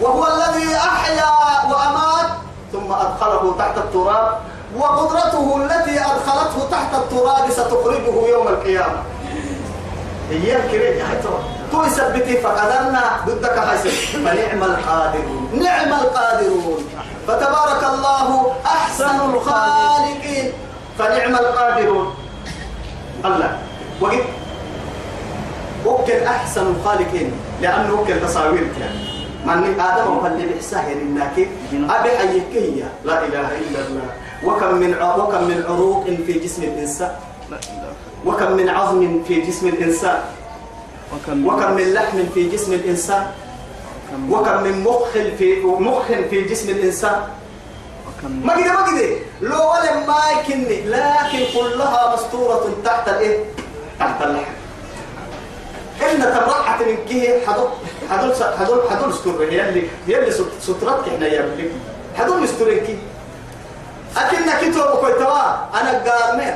وهو 0.00 0.26
الذي 0.26 0.76
أحيا 0.76 1.30
وأمات. 1.70 2.28
ثم 2.72 2.92
أدخله 2.92 3.54
تحت 3.58 3.76
التراب. 3.78 4.38
وقدرته 4.78 5.56
التي 5.56 6.00
أدخلته 6.00 6.58
تحت 6.70 6.94
التراب 6.94 7.50
ستخرجه 7.50 8.28
يوم 8.28 8.48
القيامة. 8.48 9.02
هي 10.30 10.56
الكريم 10.56 11.06
تو 11.72 11.84
يثبتي 11.84 12.40
فقدرنا. 12.40 13.02
ضدك 13.26 13.58
حسن 13.58 13.90
فنعم 14.24 14.62
القادرون. 14.64 15.50
نعم 15.62 15.92
القادرون. 15.92 16.84
فتبارك 17.30 17.82
الله 17.94 18.28
أحسن 18.66 19.16
الخالقين. 19.30 20.46
فنعم 20.98 21.34
القادرون. 21.34 22.06
الله. 23.24 23.50
وقت 24.02 24.26
وكل 25.86 26.20
أحسن 26.26 26.66
الخالقين. 26.74 27.30
لأنه 27.62 27.94
وكل 27.94 28.18
تصاوير 28.20 28.66
كان 28.74 28.94
من 29.46 29.78
آدم 29.80 30.06
وقال 30.16 30.36
بإحساه 30.36 30.92
إنك 30.92 31.36
أبي 31.70 32.10
حيكية 32.18 32.88
لا 33.06 33.16
إله 33.24 33.48
إلا 33.62 33.80
الله. 33.86 34.08
وكم 34.44 34.74
من 34.74 34.90
وكم 34.98 35.42
من 35.44 35.58
عروق 35.68 36.04
في 36.26 36.32
جسم 36.32 36.62
الإنسان 36.62 37.12
وكم 38.26 38.52
من 38.52 38.68
عظم 38.68 39.22
في 39.28 39.40
جسم 39.40 39.68
الإنسان 39.68 40.20
وكم 41.12 41.46
وكم 41.46 41.70
من 41.76 41.92
لحم 41.92 42.18
في 42.34 42.48
جسم 42.48 42.72
الإنسان 42.72 43.26
وكم 44.30 44.62
من 44.62 44.84
مخ 44.84 45.08
في 45.38 45.60
مخ 45.64 46.02
في 46.30 46.42
جسم 46.42 46.68
الإنسان. 46.70 47.20
ما 48.44 48.56
كده 48.62 48.72
ما 48.72 48.86
كده 48.90 49.16
لو 49.40 49.70
ولا 49.70 49.94
ما 50.06 50.16
يكني 50.40 50.80
لكن 50.82 51.38
كلها 51.54 52.14
مستورة 52.14 52.70
تحت 52.84 53.08
الإيه؟ 53.08 53.44
تحت 54.00 54.22
اللحم. 54.22 54.52
إن 56.02 56.18
تبرعت 56.20 56.82
من 56.82 56.96
كيه 57.08 57.46
حدول 57.46 57.68
حدول 58.10 58.34
حدول 58.58 58.80
حدول 58.90 59.14
ستور 59.14 59.34
اللي 60.18 60.30
ست- 60.32 60.60
سترتك 60.62 61.08
إحنا 61.08 61.26
يا 61.26 61.40
بلي 61.42 61.70
حدول 62.18 62.42
مستورين 62.42 62.84
كي 62.86 62.98
أكنك 64.16 64.60
كتو 64.70 64.80
وكتوا 64.80 65.40
أنا 65.80 66.02
قارمين 66.10 66.54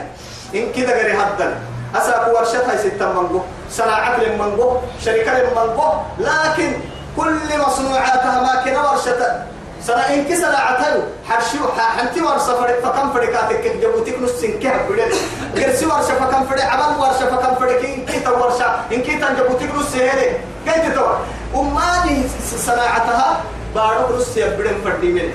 إن 0.54 0.72
كده 0.72 1.02
غير 1.02 1.16
هدن 1.22 1.54
أساكو 1.96 2.36
ورشتها 2.36 2.76
ستة 2.76 3.12
منقو 3.12 3.40
صناعة 3.70 4.20
لمنقو 4.24 4.76
شركة 5.04 5.38
لمنقو 5.42 5.92
لكن 6.18 6.72
كل 7.16 7.58
مصنوعاتها 7.66 8.40
ما 8.42 8.64
كنا 8.64 8.90
ورشة. 8.90 9.44
سنة 9.84 10.00
إن 10.00 10.24
كسر 10.24 10.56
عتلو 10.56 11.02
حرشيو 11.28 11.68
حنتي 11.96 12.20
ورشة 12.22 12.52
فرق 12.60 12.80
فكم 12.84 13.12
فرقاتك 13.12 13.76
جبوتك 13.82 14.16
نص 14.22 14.30
سنكه 14.30 14.88
بدل 14.88 15.12
غير 15.54 15.68
ورشة 15.68 16.14
فكم 16.20 16.46
فرق 16.46 16.64
عمل 16.64 17.00
ورشة 17.00 17.26
فكم 17.36 17.54
فرق 17.60 17.80
إن 17.84 18.06
كيتا 18.06 18.30
ورشة 18.30 18.66
إن 18.92 19.02
كيتا 19.02 19.32
جبوتك 19.32 19.70
نص 19.74 19.92
سهلة 19.92 20.38
كيف 20.66 20.92
تتوى 20.92 21.18
أماني 21.54 22.22
صناعتها؟ 22.56 23.40
بارو 23.74 24.16
نص 24.16 24.36
يبدن 24.36 24.76
فردي 24.84 25.12
منه. 25.12 25.34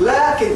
لكن 0.00 0.50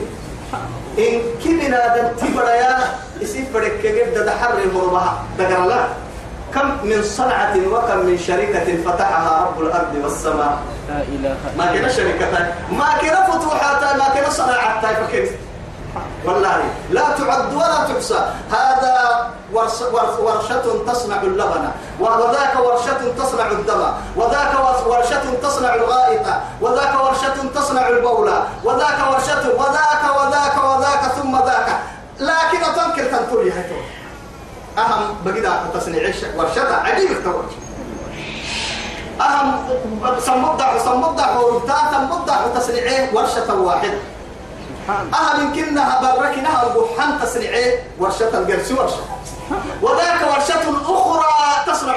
إن 0.99 1.21
كبنا 1.45 1.97
دم 1.97 2.09
تبريا 2.26 2.79
يسيب 3.21 3.45
فرق 3.55 3.83
كجد 3.83 4.25
دحر 4.26 4.59
المربها 4.59 5.23
دقر 5.38 5.88
كم 6.54 6.66
من 6.85 7.02
صنعة 7.02 7.54
وكم 7.73 7.99
من 8.07 8.19
شركة 8.19 8.69
فتحها 8.85 9.47
رب 9.47 9.61
الأرض 9.61 9.95
والسماء؟ 10.02 10.59
لا 10.88 10.99
إله 11.02 11.37
ما 11.59 11.66
كنا 11.73 11.88
شركة 11.88 12.26
ما 12.71 12.88
كنا 13.00 13.26
فتوحات 13.30 13.83
ما 13.97 14.07
كنا 14.14 14.30
صناعات 14.30 14.97
فكيف؟ 14.97 15.30
والله 16.25 16.62
لا 16.90 17.02
تعد 17.19 17.54
ولا 17.54 17.78
تحصى. 17.88 18.21
هذا 18.50 18.97
ورش 19.52 19.80
ورش 19.92 20.14
ورشة 20.21 20.66
تصنع 20.87 21.23
اللبن 21.23 21.64
وذاك 22.00 22.54
ورشة 22.66 23.00
تصنع 23.19 23.47
الدم 23.47 23.83
وذاك 24.16 24.52
ورشة 24.87 25.25
تصنع 25.42 25.75
الغائط 25.75 26.26
وذاك 26.61 26.95
ورشة 27.04 27.38
تصنع 27.54 27.88
البولة 27.88 28.45
وذاك 28.64 28.99
ورشة 29.11 29.45
وذاك 29.59 30.02
وذاك 30.19 30.57
وذاك 30.64 31.02
ثم 31.19 31.37
ذاك. 31.37 31.69
لكن 32.21 32.61
تنكر 32.76 33.04
تنتولي 33.19 33.52
هيتو 33.52 33.75
أهم 34.79 35.15
بقيدا 35.25 35.53
تصنيع 35.75 36.09
الش- 36.09 36.35
ورشة 36.37 36.77
عجيب 36.77 37.11
التوجه 37.11 37.57
أهم 39.21 39.53
سمضح 40.21 40.79
سمضح 40.85 41.37
وربطات 41.37 41.91
سمضح 41.93 42.41
تصنيعه 42.55 43.09
ورشة 43.15 43.61
واحدة 43.61 43.93
أهم 44.89 45.41
يمكنها 45.43 46.17
بركنها 46.17 46.67
البحان 46.67 47.21
تصنيعه 47.23 47.73
ورشة 47.99 48.39
الجرس 48.39 48.73
ورشة. 48.73 49.00
وذاك 49.83 50.21
ورشة 50.23 50.61
أخرى 50.95 51.25
تصنع 51.67 51.95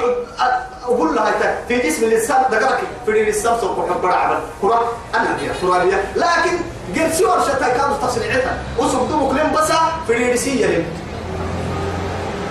أقول 0.84 1.14
لها 1.14 1.58
في 1.68 1.78
جسم 1.78 2.04
الإنسان 2.04 2.42
دقرك 2.50 2.80
في 3.06 3.10
الإنسان 3.10 3.60
سوف 3.60 3.78
يحب 3.90 4.06
عمل 4.06 4.38
كرة 4.62 4.92
أنا 5.14 5.36
هي 5.40 5.48
ترابية 5.62 6.04
لكن 6.16 6.58
جرس 6.94 7.20
ورشة 7.22 7.58
كانوا 7.58 7.96
تصنيعها 8.02 8.58
وسبتم 8.78 9.28
كلهم 9.30 9.52
بس 9.52 9.68
في 10.06 10.12
الرسية 10.16 10.86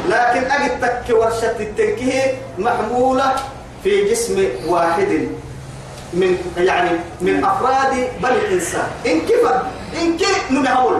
لكن 0.10 0.52
أجد 0.52 0.80
تك 0.82 1.16
ورشة 1.16 1.60
التنكيه 1.60 2.38
محمولة 2.58 3.36
في 3.84 4.10
جسم 4.10 4.48
واحد 4.68 5.28
من 6.14 6.38
يعني 6.58 6.90
من 7.22 7.46
أفراد 7.46 8.10
بني 8.20 8.32
الانسان 8.38 8.88
إن 9.06 9.22
كيف؟ 9.22 9.48
إن 10.02 10.18
كيف 10.18 10.52
نمهول 10.52 11.00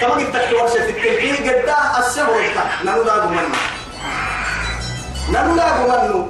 كما 0.00 0.10
قلت 0.10 0.36
لك 0.36 0.62
ورشة 0.62 0.88
التنكيه 0.88 1.50
قد 1.50 1.74
السهر 1.98 2.30
نانو 2.84 3.02
داغو 3.02 3.28
من 3.28 3.44
تمنوا 5.86 6.26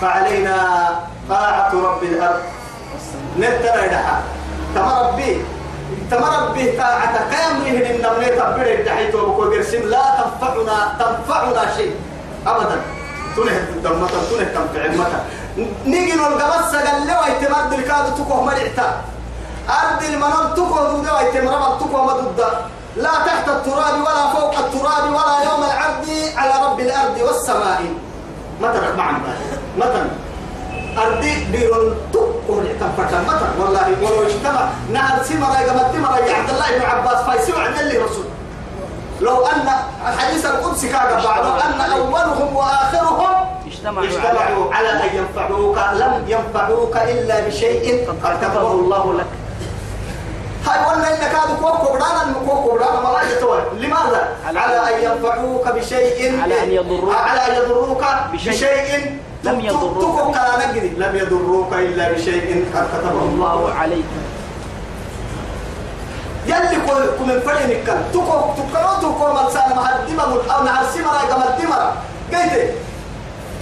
فعلينا 0.00 0.88
طاعة 1.28 1.70
رب 1.74 2.02
الأرض. 2.02 2.42
نتنا 3.38 3.86
دحا 3.86 4.22
تما 4.74 5.02
ربي 5.02 5.44
تما 6.10 6.38
ربي 6.38 6.72
طاعة 6.72 7.30
كيام 7.30 7.62
ليه 7.62 7.90
النملة 7.90 8.28
تبرع 8.28 8.72
الدحيت 8.80 9.14
وبكو 9.14 9.42
قرسم 9.42 9.82
لا 9.88 10.02
تنفعنا 10.18 10.78
تنفعنا 10.98 11.76
شيء. 11.76 11.94
أبدا. 12.46 12.80
تنه 13.36 13.56
دمتا 13.84 14.18
تنه 14.30 14.44
تنفع 14.54 14.84
المتا 14.84 15.24
نيجي 15.86 16.12
نلقى 16.12 16.46
بس 16.58 16.74
قال 16.74 17.06
له 17.06 17.12
اعتماد 17.14 17.72
الكاد 17.72 18.14
تكوه 18.14 18.44
مرعتا 18.44 19.00
أرض 19.68 20.02
المنام 20.08 20.54
تكوه 20.56 20.90
دودة 20.92 21.12
اعتماد 21.12 21.78
تكوه 21.78 22.04
مدودة 22.04 22.48
لا 22.96 23.10
تحت 23.26 23.48
التراب 23.48 23.94
ولا 24.00 24.26
فوق 24.34 24.58
التراب 24.58 25.04
ولا 25.10 25.36
يوم 25.50 25.62
العرض 25.64 26.06
على 26.36 26.54
رب 26.66 26.80
الأرض 26.80 27.18
والسماء. 27.26 27.80
مثلا 28.60 28.96
معنا؟ 28.96 29.18
مثلا 29.78 30.06
أرضي 30.98 31.44
بيرون 31.52 31.96
تكون 32.12 32.68
تنفتا 32.80 33.20
مثلا 33.22 33.50
والله 33.58 33.96
ولو 34.02 34.26
اجتمع 34.26 34.68
نهر 34.92 35.22
سمرة 35.22 35.46
قمت 35.46 35.92
سمرة 35.94 36.18
يا 36.18 36.34
عبد 36.34 36.50
الله 36.50 36.78
بن 36.78 36.82
عباس 36.82 37.22
فايسي 37.26 37.52
وعد 37.52 37.82
لي 37.82 37.98
رسول 37.98 38.24
لو 39.20 39.46
أن 39.46 39.68
الحديث 40.08 40.46
القدسي 40.46 40.88
كاغا 40.88 41.24
بعد 41.24 41.44
أن 41.44 41.80
أولهم 41.80 42.56
وآخرهم 42.56 43.46
اجتمعوا 43.66 44.06
على 44.06 44.16
اجتمعوا 44.16 44.74
على 44.74 44.88
أن 44.88 45.16
ينفعوك 45.16 45.78
لم 45.78 46.24
ينفعوك 46.28 46.96
إلا 46.96 47.40
بشيء 47.46 48.08
قد 48.24 48.38
كتبه 48.38 48.72
الله 48.72 49.14
لك 49.14 49.26
هاي 50.66 50.84
قلنا 50.84 51.08
إنك 51.10 51.34
هذا 51.34 51.56
كوكو 51.62 51.92
برانا 51.92 52.22
المكوكو 52.22 52.70
برانا 52.70 53.00
ما 53.00 53.40
توي 53.40 53.60
لماذا؟ 53.80 54.28
على 54.46 54.58
على 54.58 54.96
أن 54.96 55.04
ينفعوك 55.04 55.68
بشيء 55.68 56.42
على 56.42 56.62
أن 56.62 56.70
يضروك 56.70 57.14
على 57.14 57.40
أن 57.40 57.62
يضروك 57.62 58.04
بشيء 58.32 58.52
بشيء 58.52 59.18
لم 59.44 59.60
يضروك. 59.60 59.98
تكو 59.98 60.32
لم 60.96 61.16
يضروك 61.16 61.72
إلا 61.72 62.12
بشيء 62.12 62.66
قد 62.74 62.86
كتبه 62.92 63.22
الله. 63.22 63.74
عليك. 63.74 64.04
يلي 66.46 66.78
كل 66.86 67.02
كل 67.18 67.40
فرين 67.40 67.84
كان 67.86 68.02
تكو 68.12 68.54
تكو 69.02 69.24
ملسان 69.34 69.76
ما 69.76 69.82
هديما 69.90 70.26
من 70.26 70.50
أو 70.50 70.64
نهار 70.64 70.86
سمرا 70.94 71.22
كما 71.30 71.44
هديما 71.50 71.92
قيت 72.32 72.74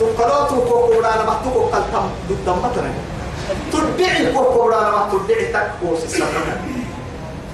تكلو 0.00 0.45
تكو 0.50 0.76
كورانا 0.87 1.25
ما 1.25 1.35
تكو 1.45 1.61
قلتم 1.61 2.07
ضد 2.28 2.49
مطر 2.49 2.85
تدعي 3.73 4.33
كورانا 4.33 4.90
ما 4.90 5.09
تدعي 5.12 5.47
تكوس 5.52 6.04
السفر 6.04 6.45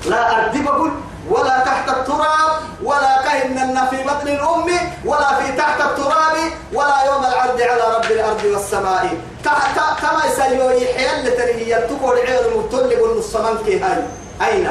لا 0.07 0.21
أردي 0.45 0.63
بقول 0.63 0.91
ولا 1.31 1.59
تحت 1.65 1.89
التراب 1.89 2.51
ولا 2.83 3.23
كهن 3.23 3.87
في 3.91 4.03
بطن 4.03 4.29
الأم 4.29 4.69
ولا 5.05 5.35
في 5.35 5.53
تحت 5.53 5.81
التراب 5.81 6.37
ولا 6.73 7.05
يوم 7.07 7.25
العرض 7.25 7.61
على 7.61 7.97
رب 7.97 8.11
الأرض 8.11 8.45
والسماء. 8.45 9.17
تحت 9.45 9.81
كما 10.01 10.25
يسيو 10.27 10.71
يحيى 10.71 11.21
اللي 11.21 11.31
تريه 11.31 11.77
يلتقوا 11.77 12.13
العيال 12.13 12.53
المطلق 12.53 13.03
والنصمان 13.03 13.55
كي 13.67 13.81
هاي. 13.81 14.03
أين؟ 14.43 14.69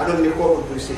اللي 0.00 0.30
قوم 0.30 0.64
بيسي 0.74 0.94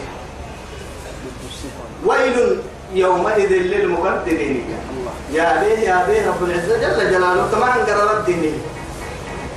ويل 2.07 2.61
يومئذ 2.93 3.49
للمكذبين 3.49 4.77
يا 5.33 5.61
بيه 5.61 5.79
يا 5.79 6.07
بيه 6.07 6.29
رب 6.29 6.45
العزة 6.45 6.77
جل 6.77 7.11
جلاله 7.11 7.49
طبعا 7.53 7.71
قرر 7.71 8.19
الدين. 8.19 8.63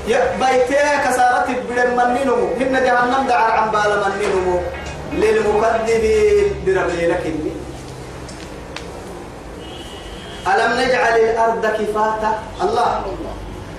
يا 0.07 0.37
بيتي 0.39 0.75
كسارة 1.05 1.47
بدن 1.69 1.89
منينمو 1.97 2.47
هن 2.59 2.73
جهنم 2.85 3.27
دعر 3.27 3.51
عن 3.51 3.71
بال 3.71 3.91
منينمو 4.05 4.59
للمكذبين 5.13 6.47
بربي 6.65 7.07
لك 7.07 7.23
إني 7.25 7.51
ألم 10.47 10.71
نجعل 10.79 11.19
الأرض 11.19 11.65
كفاتا؟ 11.65 12.39
الله. 12.61 13.01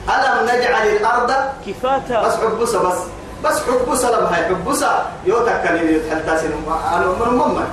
ألم 0.08 0.44
نجعل 0.50 0.86
الأرض 0.86 1.32
كفاتا. 1.66 2.22
بس 2.22 2.34
حبسة 2.34 2.78
بس. 2.88 2.98
بس 3.44 3.60
حبسة 3.62 4.10
لما 4.10 4.38
هي 4.38 4.44
حبسة 4.44 4.90
يوتك 5.26 5.62
كان 5.62 5.76
يتحدث 5.76 6.44
أنا 6.92 7.06
من 7.06 7.38
مما 7.38 7.66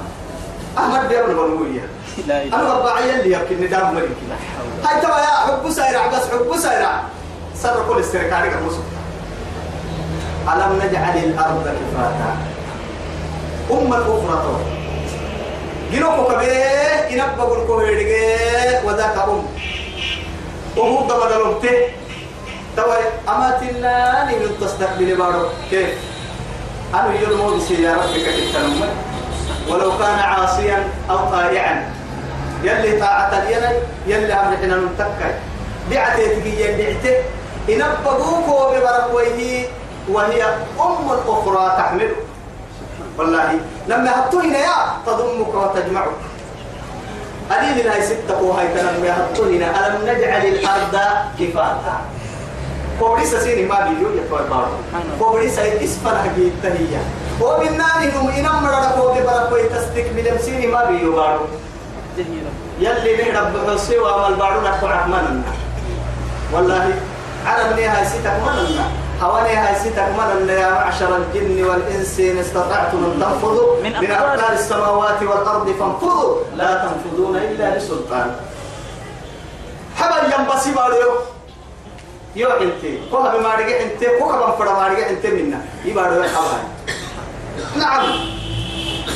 أحمد 0.78 1.08
بيرن 1.10 1.34
بنوية 1.34 1.88
أنا 2.54 2.74
ربع 2.74 2.94
عيال 2.94 3.30
لي 3.30 3.34
يمكن 3.34 3.66
ندام 3.66 3.96
مريك 3.96 4.10
هاي 4.84 5.02
ترى 5.02 5.12
يا 5.12 5.26
حبسة 5.48 5.90
يرع 5.90 6.08
بس 6.08 6.22
حبسة 6.32 6.74
يرع. 6.74 7.04
سر 7.64 7.86
كل 7.90 8.00
استركاري 8.00 8.50
كمسو 8.50 8.82
ألم 10.52 10.82
نجعل 10.84 11.18
الأرض 11.18 11.64
كفاتا؟ 11.64 12.32
أم 13.72 13.94
الأخرى 13.94 14.36
تو. 14.44 14.56
جنوكو 15.94 16.24
كبيه 16.32 17.08
ينبغ 17.12 17.62
الكوهيدي 17.62 18.84
وذاك 18.86 19.18
أم. 19.18 19.46
وهو 20.78 20.98
قبل 20.98 21.56
توا 22.78 22.96
أماتنا 23.30 24.26
من 24.26 24.58
تستقبل 24.62 25.16
بارو. 25.16 25.48
كيف؟ 25.72 25.90
أنا 26.94 27.14
يرمو 27.22 27.56
بسيارتك 27.56 28.26
كتنمى 28.38 28.90
ولو 29.70 29.98
كان 29.98 30.20
عاصيا 30.20 30.88
أو 31.10 31.18
طائعا. 31.32 31.94
يلي 32.64 33.00
طاعة 33.00 33.34
يلي 34.08 34.34
أمر 34.34 34.58
حين 34.58 34.70
ننتكي 34.70 35.32
دعتي 35.92 36.26
تجي 36.36 36.62
يدعتي 36.62 37.16
إنبقوك 37.70 38.48
وببركويه 38.48 39.68
وهي 40.10 40.44
أم 40.80 41.08
أخرى 41.28 41.76
تحمله 41.78 42.16
والله 43.18 43.60
لما 43.88 44.20
هبتوا 44.20 44.42
هنا 44.42 44.58
يا 44.58 44.78
تضمك 45.06 45.54
وتجمعك 45.56 46.22
قليل 47.50 47.88
هاي 47.88 48.02
ستة 48.04 48.42
وهاي 48.42 48.68
تنمي 48.68 49.10
هبتوا 49.10 49.46
هنا. 49.46 49.88
ألم 49.88 50.02
نجعل 50.10 50.46
الأرض 50.46 50.96
كفاتا. 51.40 51.96
كوبري 53.00 53.26
سسيني 53.26 53.66
ما 53.66 53.88
بيجو 53.88 54.10
يتوى 54.10 54.40
بارو. 54.50 54.76
كوبري 55.20 55.50
سيد 55.50 55.84
إسفل 55.84 56.18
حقيقة 56.18 56.64
هي 56.64 56.96
وبالناني 57.42 58.12
هم 58.16 58.30
إنام 58.30 58.64
مرة 58.64 58.92
كوبري 58.98 59.24
بركوي 59.24 59.64
تستكمل 59.64 60.36
مسيني 60.36 60.68
ما 60.68 60.86
بيجو 60.86 61.16
بارو. 61.16 61.46
يلي 62.80 63.12
نهرب 63.18 63.54
بحسي 63.54 63.98
وعمل 64.00 64.38
نحو 64.38 64.88
رحمنا 64.88 65.42
والله 66.54 66.94
عرب 67.46 67.76
نيها 67.76 68.04
ستك 68.04 68.40
مننا 68.46 68.86
حوالي 69.22 69.56
هاي 69.56 69.76
ستك 69.76 70.10
مننا 70.18 70.54
يا 70.54 70.72
معشر 70.72 71.18
الجن 71.18 71.64
والإنس 71.64 72.20
إن 72.20 72.38
استطعتم 72.38 72.98
أن 73.06 73.20
تنفذوا 73.20 73.84
من 73.84 73.94
من 74.02 74.12
أقطار 74.12 74.54
السماوات 74.54 75.22
والأرض 75.22 75.76
فانفذوا. 75.80 76.40
لا 76.56 76.86
تنفذون 76.86 77.36
إلا 77.36 77.78
بسلطان. 77.78 78.36
حبل 79.96 80.34
ينبسي 80.34 80.72
بارو 80.72 80.96
يو 82.36 82.50
إنتي. 82.50 83.00
كوها 83.12 83.38
بما 83.38 83.56
رجع 83.56 83.82
إنتي 83.82 84.20
كوها 84.20 84.46
بنفر 84.46 84.74
ما 84.74 84.88
رجع 84.88 85.10
إنتي 85.10 85.28
منا. 85.28 85.62
يبارو 85.86 86.24
يا 86.24 86.30
حبل. 86.30 86.64
نعم. 87.76 88.04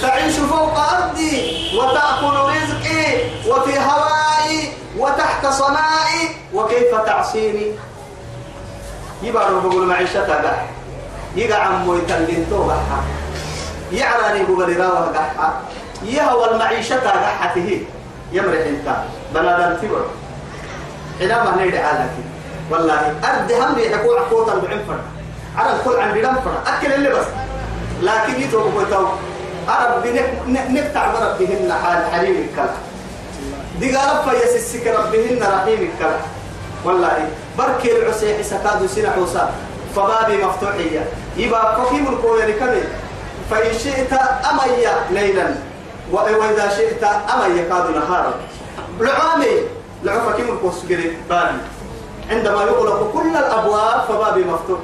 تعيش 0.01 0.35
فوق 0.35 0.79
أرضي 0.79 1.57
وتأكل 1.77 2.35
رزقي 2.53 3.17
وفي 3.47 3.79
هوائي 3.79 4.71
وتحت 4.97 5.47
سمائي 5.47 6.35
وكيف 6.53 6.95
تعصيني؟ 7.05 7.71
يبارو 9.23 9.59
بقول 9.59 9.87
معيشتها 9.87 10.35
قح 10.35 10.65
يقع 11.35 11.57
عمو 11.57 11.95
يتلقنتو 11.95 12.63
قحا 12.63 12.99
يعراني 13.91 14.43
بقول 14.43 14.79
راوة 14.79 15.17
قحا 15.17 15.61
يهوى 16.05 16.51
المعيشة 16.51 17.09
قحته 17.09 17.81
يمرح 18.31 18.65
انت. 18.67 18.95
بلادان 19.33 19.77
تبر 19.81 20.05
حينما 21.19 21.55
نيد 21.57 21.75
عالك 21.75 22.09
والله 22.71 23.15
أرد 23.23 23.51
هم 23.51 23.79
يحكوا 23.79 24.19
عقوطا 24.19 24.53
بعمفر 24.53 24.99
عرب 25.57 25.77
كل 25.85 25.95
عن 25.99 26.11
بدمفر 26.13 26.51
أكل 26.67 26.93
اللي 26.93 27.09
بس. 27.09 27.25
لكن 28.01 28.41
يتوقع 28.41 28.69
بيتو 28.77 29.05
عرب 29.67 30.05
نقطع 30.47 31.11
بربهن 31.11 31.73
حال 31.83 32.11
حريم 32.11 32.47
الكلام. 32.49 32.77
دي 33.79 33.95
قال 33.95 34.29
فيسسك 34.29 34.87
ربهن 34.87 35.39
رحيم 35.43 35.91
الكلام. 35.93 36.21
والله 36.85 37.29
بركي 37.57 37.97
العسيح 37.97 38.41
سكاد 38.41 38.85
سنة 38.85 39.09
حوسا 39.09 39.51
فبابي 39.95 40.43
مفتوحية. 40.43 41.03
يبقى 41.37 41.75
فقيم 41.75 42.07
القول 42.07 42.51
كمل 42.51 42.83
فإن 43.51 43.73
شئت 43.73 44.13
أمي 44.51 44.85
ليلا. 45.11 45.47
وإذا 46.11 46.69
شئت 46.77 47.03
أمي 47.03 47.59
يكاد 47.59 47.95
نهارا. 47.95 48.33
لعامي. 48.99 49.55
لعو 50.03 50.19
فقيم 50.29 50.47
القوس 50.49 50.75
بابي. 51.29 51.57
عندما 52.29 52.63
يغلق 52.63 53.11
كل 53.13 53.37
الأبواب 53.37 54.01
فبابي 54.07 54.43
مفتوح. 54.43 54.79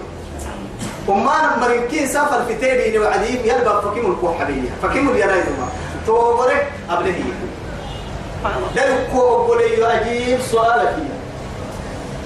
وما 1.07 1.57
مريكين 1.61 2.07
سافر 2.07 2.45
في 2.47 2.55
تيري 2.55 2.99
وعديم 2.99 3.39
يلبى 3.45 3.69
فكيم 3.83 4.11
الكوحبية 4.11 4.69
فكيم 4.83 5.09
اليرايدما 5.09 5.67
توبرك 6.07 6.71
أبلهي 6.89 7.23
دلكو 8.75 9.19
أقولي 9.19 9.85
أجيب 9.85 10.41
سؤالك. 10.41 10.95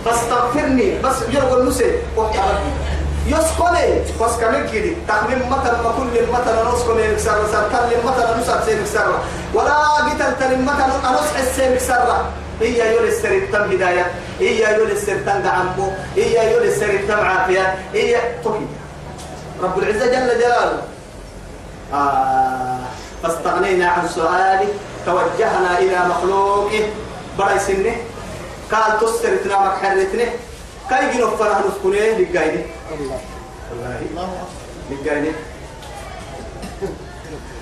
فاستغفرني 0.06 1.00
بس 1.02 1.16
يرغى 1.30 1.62
النسي. 1.62 1.92
وحي 2.18 2.40
ربي. 2.40 2.72
يسكني 3.28 4.00
بس 4.22 4.36
كمان 4.42 4.68
كده. 4.70 4.92
تخمين 5.08 5.40
مثلا 5.50 5.82
ما 5.82 5.92
كل 5.98 6.32
مثلا 6.34 6.74
نسكني 6.74 7.08
نكسر 7.08 7.44
نسر 7.44 7.64
تل 7.70 8.08
مثلا 8.08 8.38
نسر 8.38 8.62
سي 8.66 8.76
نكسر 8.80 9.20
ولا 9.54 9.74
قد 9.74 10.22
قال 10.22 10.66
مثلا 10.66 11.10
أنصح 11.10 11.38
السير 11.40 11.78
سرة 11.80 12.26
هي 12.62 12.96
يول 12.96 13.08
السر 13.08 13.32
التم 13.32 13.72
هداية. 13.72 14.12
هي 14.40 14.76
يول 14.76 14.92
السر 14.92 15.18
تم 15.26 15.48
عمو 15.48 15.92
هي 16.16 16.54
يول 16.54 16.64
السر 16.64 16.90
التم 16.90 17.20
عافية. 17.20 17.76
هي 17.94 18.18
طهي 18.44 18.66
رب 19.64 19.80
العزة 19.80 20.06
جل 20.06 20.40
جلاله. 20.40 20.82
آه. 21.94 22.80
فاستغنينا 23.24 23.88
عن 23.90 24.08
سؤاله 24.08 24.68
توجهنا 25.06 25.80
إلى 25.80 26.00
مخلوقه. 26.10 26.90
برأي 27.40 27.60
سنه 27.60 27.96
قال 28.72 29.00
تسترتنا 29.00 29.60
مكحرتنا 29.60 30.26
كاي 30.90 31.14
جنوب 31.14 31.30
فرح 31.30 31.58
نسكنه 31.60 32.18
لقاينه 32.18 32.66
والله. 32.92 33.20
لقاينه 34.92 35.34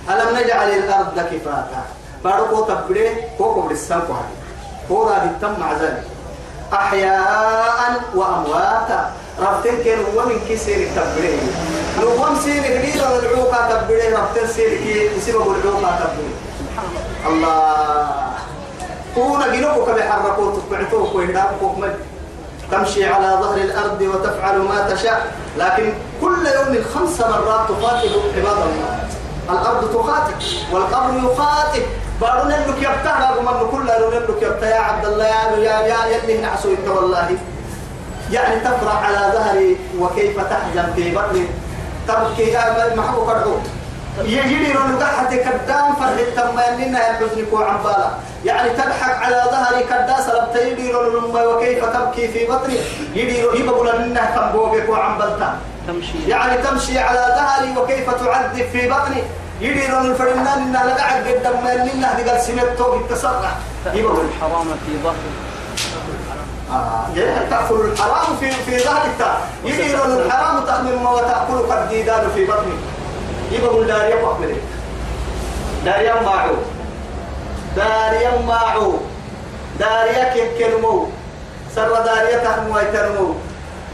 ألم 0.09 0.37
نجعل 0.37 0.69
الأرض 0.69 1.19
كفاتا. 1.19 1.85
باركو 2.23 2.61
تبري. 2.61 3.09
كوكو 3.37 3.61
بالسنكو 3.61 4.13
هذه 4.13 4.35
كورا 4.87 5.17
بالتم 5.19 5.59
مع 5.59 5.73
ذلك 5.73 6.03
أحياء 6.73 8.01
وأمواتا. 8.15 9.11
ربتين 9.39 9.83
كان 9.83 9.99
هو 9.99 10.25
من 10.25 10.39
كسير 10.49 10.89
تبري. 10.95 11.39
لو 12.01 12.09
هم 12.09 12.39
سير 12.39 12.63
جديد 12.63 12.95
العوقة 12.95 13.69
تبري 13.69 14.13
ربتين 14.13 14.47
سير 14.47 14.69
كي 14.69 15.15
يسيبه 15.17 15.55
العوقة 15.55 15.99
تبري. 15.99 16.33
الله. 17.27 18.24
كونا 19.15 19.47
جنوبك 19.55 19.89
بحركوا 19.89 20.51
تبعتوك 20.69 21.15
ويهدابك 21.15 21.77
مد 21.77 21.95
تمشي 22.71 23.05
على 23.05 23.37
ظهر 23.41 23.57
الأرض 23.57 24.01
وتفعل 24.01 24.57
ما 24.57 24.89
تشاء 24.93 25.35
لكن 25.57 25.93
كل 26.21 26.47
يوم 26.55 26.83
خمس 26.95 27.19
مرات 27.21 27.67
تقاتل 27.69 28.09
عباد 28.37 28.57
الله 28.57 28.99
الأرض 29.49 29.93
تقاتل 29.93 30.45
والقبر 30.71 31.13
يقاتل 31.23 31.81
بارون 32.21 32.49
لك 32.49 32.77
يبتع 32.77 33.29
رغم 33.29 33.67
كل 33.71 33.87
لك 33.87 34.41
يبتع 34.41 34.67
يا 34.67 34.79
عبد 34.79 35.05
الله 35.05 35.25
يا 35.25 35.57
يا 35.57 35.79
يا 35.87 36.17
يلي 36.17 36.41
نعسوا 36.41 36.71
انت 36.71 36.87
والله 36.87 37.37
يعني 38.31 38.59
تفرح 38.59 39.03
على 39.05 39.33
ظهري 39.33 39.77
وكيف 39.99 40.39
تحزن 40.39 40.93
في 40.95 41.15
بطني 41.15 41.47
تبكي 42.07 42.51
يا 42.51 42.95
محبوب 42.95 43.29
يجري 44.23 44.71
رنو 44.71 44.99
تحت 44.99 45.33
كدام 45.33 45.95
فرح 45.95 46.27
تم 46.35 46.59
يننا 46.59 46.99
يحزنك 46.99 47.53
وعن 47.53 47.77
بالا 47.83 48.09
يعني 48.45 48.69
تضحك 48.69 49.23
على 49.23 49.43
ظهري 49.51 49.83
كدا 49.83 50.15
سلبت 50.25 50.55
يجري 50.55 50.91
رنو 50.91 51.55
وكيف 51.55 51.85
تبكي 51.85 52.27
في 52.27 52.45
بطني. 52.45 52.77
يجري 53.13 53.59
يبقى 53.59 53.97
لنا 53.97 54.25
كم 54.25 54.51
بوبك 54.51 54.89
وعن 54.89 55.17
بلتا 55.17 55.57
تمشي. 55.87 56.27
يعني 56.27 56.57
تمشي 56.57 56.99
على 56.99 57.35
ظهري 57.37 57.77
وكيف 57.77 58.09
تعذب 58.09 58.65
في 58.71 58.89
بطني. 58.89 59.23
يدي 59.61 59.87
رن 59.87 60.05
الفرنان 60.11 60.47
إن 60.47 60.73
لا 60.73 60.95
قاعد 60.95 61.27
قدام 61.27 61.63
ما 61.63 62.31
قال 62.31 62.41
سنة 62.41 62.63
توب 62.77 63.01
التسرع 63.01 63.51
تأكل 63.85 63.99
يبقى. 63.99 64.13
الحرام 64.13 64.67
في 64.85 65.03
ظهر 65.03 65.15
آه 66.71 67.05
تأكل 67.49 67.75
الحرام 67.75 68.35
في 68.39 68.51
في 68.51 68.79
ظهرك 68.79 69.37
يدي 69.63 69.95
الحرام 69.95 70.65
تأمن 70.65 71.05
وتأكل 71.05 71.57
قديدان 71.71 72.29
في 72.35 72.45
بطني. 72.45 72.75
يبقى 73.51 73.85
داريا 73.85 74.15
بحمله 74.15 74.57
داريا 75.85 76.21
معو 76.21 76.55
داريا 77.75 78.41
معو 78.47 78.93
داريا 79.79 80.33
كيف 80.33 80.59
كلمو 80.59 81.07
سر 81.75 81.93
داريا 82.05 82.37
تهمو 82.37 82.79
يترمو 82.79 83.33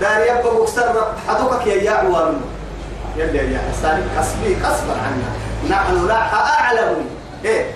داريا 0.02 0.42
بقوك 0.42 0.68
سر 0.68 1.14
حدوكك 1.28 1.68
يا 1.68 1.92
عوامنو 1.92 2.40
يلي 3.18 3.54
يا 3.54 3.62
حسان 3.72 4.08
كسبي 4.18 4.56
كسبا 4.56 4.94
عنا. 4.94 5.30
نحن 5.70 6.08
لا 6.08 6.34
أعلم. 6.34 7.06
إيه. 7.46 7.72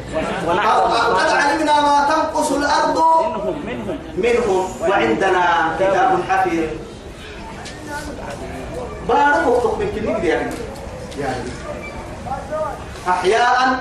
قد 0.47 1.29
علمنا 1.29 1.81
ما 1.81 2.09
تنقص 2.09 2.51
الأرض. 2.51 2.97
منهم 2.97 3.65
منهم. 3.65 3.97
منهم. 4.17 4.65
وعندنا 4.81 5.75
كتاب 5.79 6.19
حفيظ. 6.29 6.69
بارك 9.09 9.47
وقتك 9.47 9.79
من 9.79 10.17
كل 10.19 10.25
يعني. 10.25 10.51
يعني. 11.19 11.43
أحياء 13.10 13.79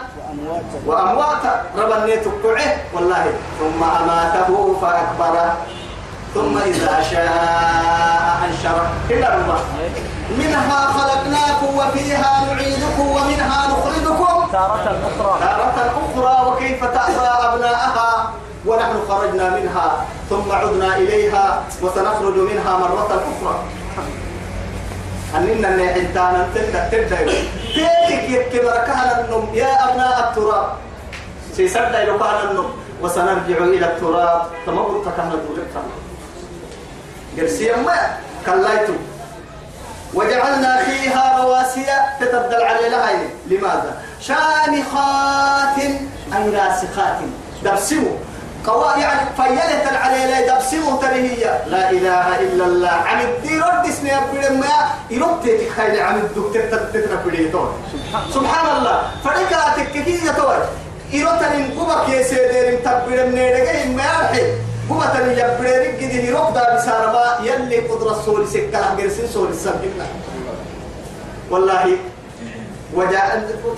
وأمواتا. 0.87 1.63
ربنا 1.79 2.17
تقعه 2.17 2.71
والله 2.95 3.25
ثم 3.61 3.81
أماته 3.83 4.77
فأكبره. 4.83 5.57
ثم 6.35 6.59
إذا 6.59 6.95
شاء 7.11 8.39
أنشره. 8.47 8.87
إلا 9.11 9.29
الله 9.35 9.61
منها 10.39 10.81
خلقناكم 10.97 11.71
وفيها 11.79 12.33
نعيدكم 12.47 13.07
ومنها 13.17 13.59
نخرجكم. 13.71 14.35
تارة 14.53 14.87
أخرى. 15.09 15.33
تارة 15.41 15.79
أخرى 16.03 16.37
وكيف 16.49 16.85
تأبى 16.85 17.29
أبناءها؟ 17.47 18.33
ونحن 18.67 18.97
خرجنا 19.09 19.51
منها 19.51 19.89
ثم 20.31 20.53
عدنا 20.53 20.97
إليها 20.97 21.63
وسنخرج 21.83 22.37
منها 22.37 22.73
مرة 22.79 23.11
أخرى. 23.31 23.55
أننا 25.37 25.77
نحنتانا 25.77 26.49
تبدأ 26.55 26.89
تبدأ 26.93 27.21
تيك 28.15 28.31
يكبر 28.31 28.77
كهنا 28.87 29.21
النم. 29.21 29.55
يا 29.55 29.91
أبناء 29.91 30.31
التراب. 30.31 30.69
سيسدى 31.57 32.03
إلى 32.03 32.19
كهنا 32.19 32.51
النم. 32.51 32.69
وسنرجع 33.03 33.59
إلى 33.59 33.87
التراب. 33.87 34.43
تمر 34.67 35.03
كهنا 35.05 35.35
دولك 35.35 35.75
قرسيا 37.39 37.77
ما 37.77 37.99
كلايتو 38.47 38.93
وجعلنا 40.15 40.85
فيها 40.85 41.43
رواسي 41.43 41.87
تتبدل 42.21 42.63
على 42.63 42.89
لهاي 42.89 43.17
لماذا؟ 43.47 44.03
شامخات 44.21 45.79
أي 46.35 46.51
راسخات 46.57 47.19
دبسموا 47.65 48.17
قوا 48.67 48.97
يعني 48.97 49.21
فيلت 49.37 49.87
على 49.93 50.47
دبسموا 50.49 51.01
ترهية. 51.03 51.65
لا 51.67 51.91
إله 51.91 52.41
إلا 52.41 52.65
الله. 52.65 52.89
عن 52.89 53.21
الدين 53.21 53.63
رد 53.63 53.87
اسمي 53.87 54.11
أبدا 54.17 54.51
ما 54.51 54.75
يرد 55.11 55.45
تخيل 55.45 56.01
عن 56.01 56.17
الدكتور 56.17 56.63
تتنا 56.73 57.17
بديتون 57.27 57.69
سبحان 58.35 58.77
الله. 58.77 59.03
فريقاتك 59.25 59.93
كي 59.93 60.27
يتوي 60.27 60.57
يرد 61.13 61.43
قبك 61.79 62.09
يا 62.09 62.23
سيدي 62.23 62.77
تبدا 62.77 63.27
من 63.27 63.37
يدك 63.37 63.87
ما 63.97 64.03
يرحي. 64.03 64.45
قبة 64.91 65.33
يبريرك 65.33 65.97
قد 65.97 66.15
يرد 66.29 66.57
بسارما 66.77 67.39
يلي 67.43 67.79
قدرة 67.89 68.23
سوري 68.27 68.47
سكلا 68.47 68.87
قرسين 69.01 69.27
سوري 69.35 69.51
السبقنا 69.51 70.07
والله 71.51 71.97
وجاء 72.95 73.29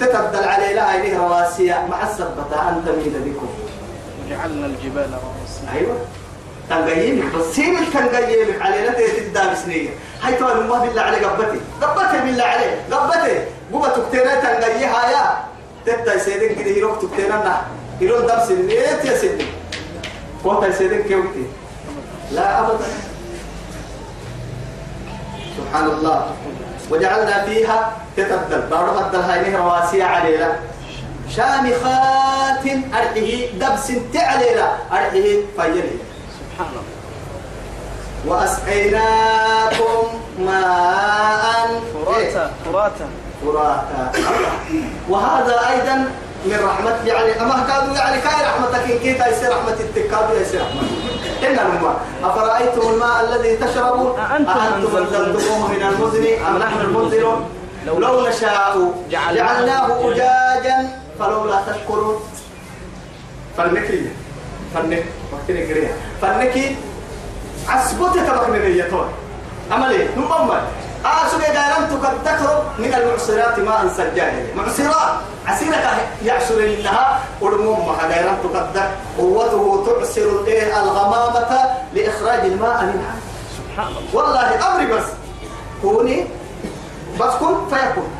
تتبدل 0.01 0.44
عليه 0.49 0.72
لا 0.72 0.94
إليه 0.96 1.18
رواسي 1.18 1.75
مع 1.90 2.03
السبتة 2.03 2.68
أن 2.68 2.83
تميل 2.87 3.14
بكم. 3.27 3.49
وجعلنا 4.27 4.67
الجبال 4.67 5.11
رواسي 5.11 5.79
أيوة. 5.79 5.97
تنقيمك 6.71 7.35
بس 7.35 7.45
سيب 7.55 7.75
تنقيمك 7.95 8.62
علينا 8.62 8.93
تتدى 8.93 9.51
بسنية 9.53 9.89
هاي 10.23 10.35
طبعا 10.35 10.55
ما 10.55 10.79
بالله 10.79 11.03
عليه 11.03 11.27
قبتي. 11.27 11.61
قبتي 11.83 12.19
بالله 12.25 12.45
عليه 12.45 12.83
قبتي. 12.91 13.45
قبة 13.73 13.89
تكتينا 13.89 14.35
تنقيها 14.35 15.11
يا. 15.11 15.45
تتا 15.87 16.19
سيدين 16.19 16.55
كده 16.55 16.71
هيروك 16.75 17.03
تكتينا 17.03 17.37
نح 17.37 17.61
هيرون 18.01 18.27
دم 18.27 18.41
سنيت 18.49 19.05
يا 19.05 19.17
سيدين 19.19 19.47
قوة 20.45 20.71
سيدين 20.71 21.03
كيوكتي 21.03 21.47
لا 22.33 22.61
أبدا. 22.61 22.85
سبحان 25.57 25.87
الله. 25.87 26.31
وجعلنا 26.91 27.45
فيها 27.45 27.97
تتبدل 28.17 28.61
بارو 28.71 28.93
بدل 28.93 29.21
هاي 29.21 29.57
رواسي 29.57 30.03
علينا. 30.03 30.59
شامخات 31.29 32.65
أرحيه 32.95 33.53
دبس 33.53 33.93
تعليلا 34.15 34.69
أرحيه 34.93 35.41
فيلي. 35.57 35.99
سبحان 36.39 36.69
الله 36.71 36.85
وأسقيناكم 38.27 40.07
ماء. 40.39 41.83
فراتا 41.95 42.51
فراتا. 42.65 43.09
فراتا. 43.43 44.12
وهذا 45.09 45.61
أيضا 45.71 45.97
من 46.45 46.59
رحمة 46.65 46.97
يعني 47.07 47.41
أما 47.41 47.67
كادوا 47.69 47.95
يعني 47.95 48.21
كاي 48.21 48.47
رحمتك؟ 48.47 48.91
إن 48.91 48.99
كيتا 48.99 49.29
يصير 49.29 49.51
رحمة 49.51 49.77
التكاد 49.81 50.41
يصير 50.41 50.61
رحمة. 50.61 50.83
إن 51.47 51.59
الماء. 51.59 51.97
أفرأيتم 52.25 52.89
الماء 52.93 53.25
الذي 53.25 53.57
تشربون؟ 53.57 54.19
أأنتم 54.19 54.51
أنزلتموه 54.97 55.71
من 55.73 55.83
المزن 55.83 56.47
أم 56.47 56.59
نحن 56.59 56.81
المنزلون؟ 56.81 57.51
لو 57.87 57.99
لو 57.99 58.29
نشاء 58.29 58.93
جعلناه 59.11 59.43
جعلناه 59.43 60.11
أجاجا. 60.11 61.06
فلولا 61.18 61.62
تشكرون 61.72 62.20
فالنكي 63.57 64.07
فالنك 64.74 65.05
وقتنا 65.33 65.61
قريها 65.61 65.94
فالنكي 66.22 66.76
عسبوتي 67.68 68.20
تبقى 68.20 68.50
من 68.50 68.57
اليتون. 68.57 69.09
عملي 69.70 70.09
نمم 70.16 70.50
آسوك 71.05 71.40
دارم 71.40 71.83
تكتكرب 71.90 72.64
من 72.79 72.94
المعصرات 72.94 73.59
ماء 73.59 73.88
سجاهل 73.96 74.46
معصرات. 74.57 75.12
عسيرك 75.46 75.85
يعصر 76.24 76.55
إنها 76.55 77.20
ورموم 77.40 77.87
ما 77.87 78.09
دارم 78.09 78.37
تكتك 78.44 78.90
قوته 79.18 79.85
تعصر 79.87 80.20
الغمامة 80.83 81.52
لإخراج 81.94 82.40
الماء 82.44 82.85
منها. 82.85 83.14
سبحان 83.59 83.87
الله. 83.87 84.02
والله 84.12 84.48
أمري 84.68 84.87
بس. 84.92 85.05
كوني 85.83 86.26
بس 87.20 87.35
كن 87.40 87.55
فيكون. 87.70 88.11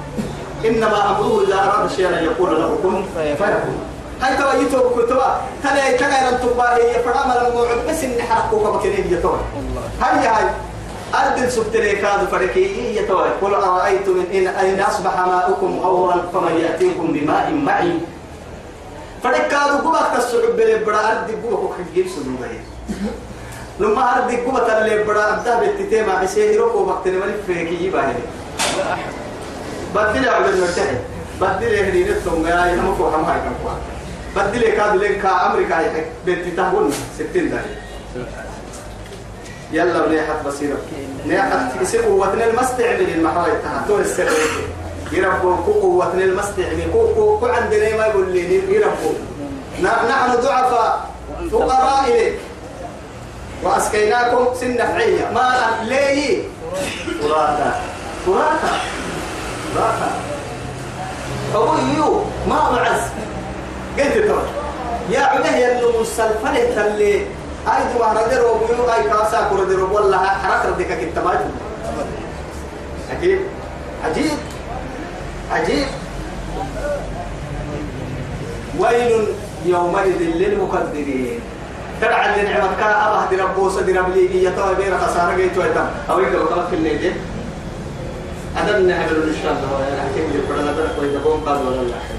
إنما 0.65 1.11
أمره 1.11 1.43
إذا 1.47 1.55
أراد 1.55 1.91
شيئا 1.91 2.21
يقول 2.21 2.61
له 2.61 2.79
كن 2.83 3.03
فيكون. 3.15 3.79
هاي 4.23 4.37
توا 4.37 4.53
يتوب 4.53 5.03
كتوا 5.03 5.23
تلا 5.63 5.97
تغير 5.97 6.29
التوبة 6.29 6.65
هي 6.65 7.03
فرام 7.05 7.47
الموعد 7.47 7.79
بس 7.89 8.05
إن 8.05 8.23
حرقوك 8.23 8.77
بكنيه 8.77 9.19
يتوا 9.19 9.37
هاي؟ 10.01 10.27
هاي 10.27 10.45
أردن 11.15 11.51
سبتلي 11.51 11.93
كاد 11.93 12.29
فركي 12.33 12.97
يتوا 12.97 13.23
قل 13.43 13.55
أرأيتم 13.55 14.25
إن 14.35 14.47
إن 14.47 14.81
أصبح 14.81 15.19
ماؤكم 15.19 15.79
غورا 15.81 16.17
فمن 16.33 16.57
يأتيكم 16.61 17.07
بماء 17.13 17.53
معين 17.53 18.01
فرك 19.23 19.49
كادو 19.49 19.89
قبك 19.89 20.17
تسعب 20.17 20.57
بلي 20.57 20.85
برا 20.85 20.97
أرد 20.97 21.31
قبك 21.31 21.59
وكجيب 21.63 22.07
سنوبة. 22.09 22.47
لما 23.81 24.17
أرد 24.17 24.31
قبك 24.47 24.71
اللي 24.71 25.05
برا 25.05 25.35
أبدأ 25.35 25.61
بتتيما 25.61 26.13
عسيه 26.13 26.61
روكو 26.61 26.79
وقت 26.79 27.09
نمالي 27.09 27.35
فيكي 27.47 27.85
يباهي 27.85 28.15
بدل 29.95 30.29
عبد 30.29 30.49
المرتاح 30.49 30.91
بدل 31.41 31.75
هدي 31.85 32.05
نتهم 32.05 32.47
يا 32.47 32.67
ينمو 32.67 32.95
فوق 32.95 33.17
ما 33.17 33.37
يكون 33.37 33.55
فوق. 33.63 33.73
بدل 34.37 34.61
كاد 34.61 34.97
لين 34.97 35.23
كا 35.23 35.47
أمريكا 35.47 35.75
يحك 35.75 36.07
بنت 36.27 36.57
تهون 36.57 36.93
ستين 37.19 37.51
داري. 37.51 37.77
يلا 39.73 40.07
بنيحت 40.07 40.47
بصيرة. 40.47 40.77
نيحت 41.27 41.83
يصير 41.83 42.03
قوتنا 42.03 42.45
المستعمل 42.45 43.09
المحاور 43.15 43.49
تهتون 43.65 44.01
السر 44.01 44.29
يربوا 45.13 45.57
قوتنا 45.57 46.25
المستعمل 46.25 46.87
كو 46.93 47.15
كو 47.41 47.47
عندنا 47.47 47.97
ما 47.97 48.07
يقول 48.07 48.29
لي 48.33 48.75
يربوا 48.75 49.13
نحن 49.83 50.37
ضعفاء. 50.43 51.11
فقراء 51.53 52.05
إليه 52.09 52.33
وأسقيناكم 53.63 54.47
سن 54.61 54.75
نفعية. 54.77 55.31
ما 55.35 55.55
ليه؟ 55.85 56.43
فراتا 57.23 57.81
فراتا 58.27 58.73
فراتا 59.77 60.11
أبو 61.55 61.75
يو 61.97 62.25
ما 62.49 62.71
معز 62.71 63.03
قلت 63.99 64.13
ترى. 64.29 64.43
يا 65.11 65.21
عده 65.21 65.57
يلو 65.57 66.01
مسلفنة 66.01 66.87
اللي 66.87 67.15
أي 67.67 67.83
دوا 67.95 68.07
ردر 68.07 68.47
وبيو 68.47 68.93
أي 68.95 69.03
كاسا 69.03 69.49
كردر 69.51 69.85
والله 69.85 70.19
حرك 70.19 70.67
ردك 70.67 70.99
كتمات 71.01 71.39
عجيب. 73.11 73.41
عجيب. 74.05 74.39
عجيب. 75.53 75.87
ويل 78.79 79.27
يومئذ 79.67 80.19
للمكذبين 80.19 81.41
نعمت 82.03 82.79
كان 82.79 82.91
أبه 82.93 83.31
دي 83.31 83.37
ربوسة 83.37 83.81
دي 83.81 83.93
ربليجي 83.93 84.45
يتوى 84.45 84.75
بين 84.75 84.99
خسارة 84.99 85.37
جيتوا 85.37 85.65
يتم 85.65 85.87
أو 86.11 86.21
يقدر 86.21 86.43
وقلت 86.43 86.69
في 86.71 86.77
الليل 86.77 87.13
هذا 88.57 88.79
نعمل 88.79 89.23
إن 89.29 89.35
شاء 89.43 89.53
الله. 89.53 89.99
أحكي 90.07 90.21
لي 90.21 90.43
فرنا 90.49 90.73
بنا 90.73 90.89
كويس 90.99 91.17
قوم 91.25 91.41
قال 91.45 91.67
ولا 91.67 91.83
لا. 91.91 92.16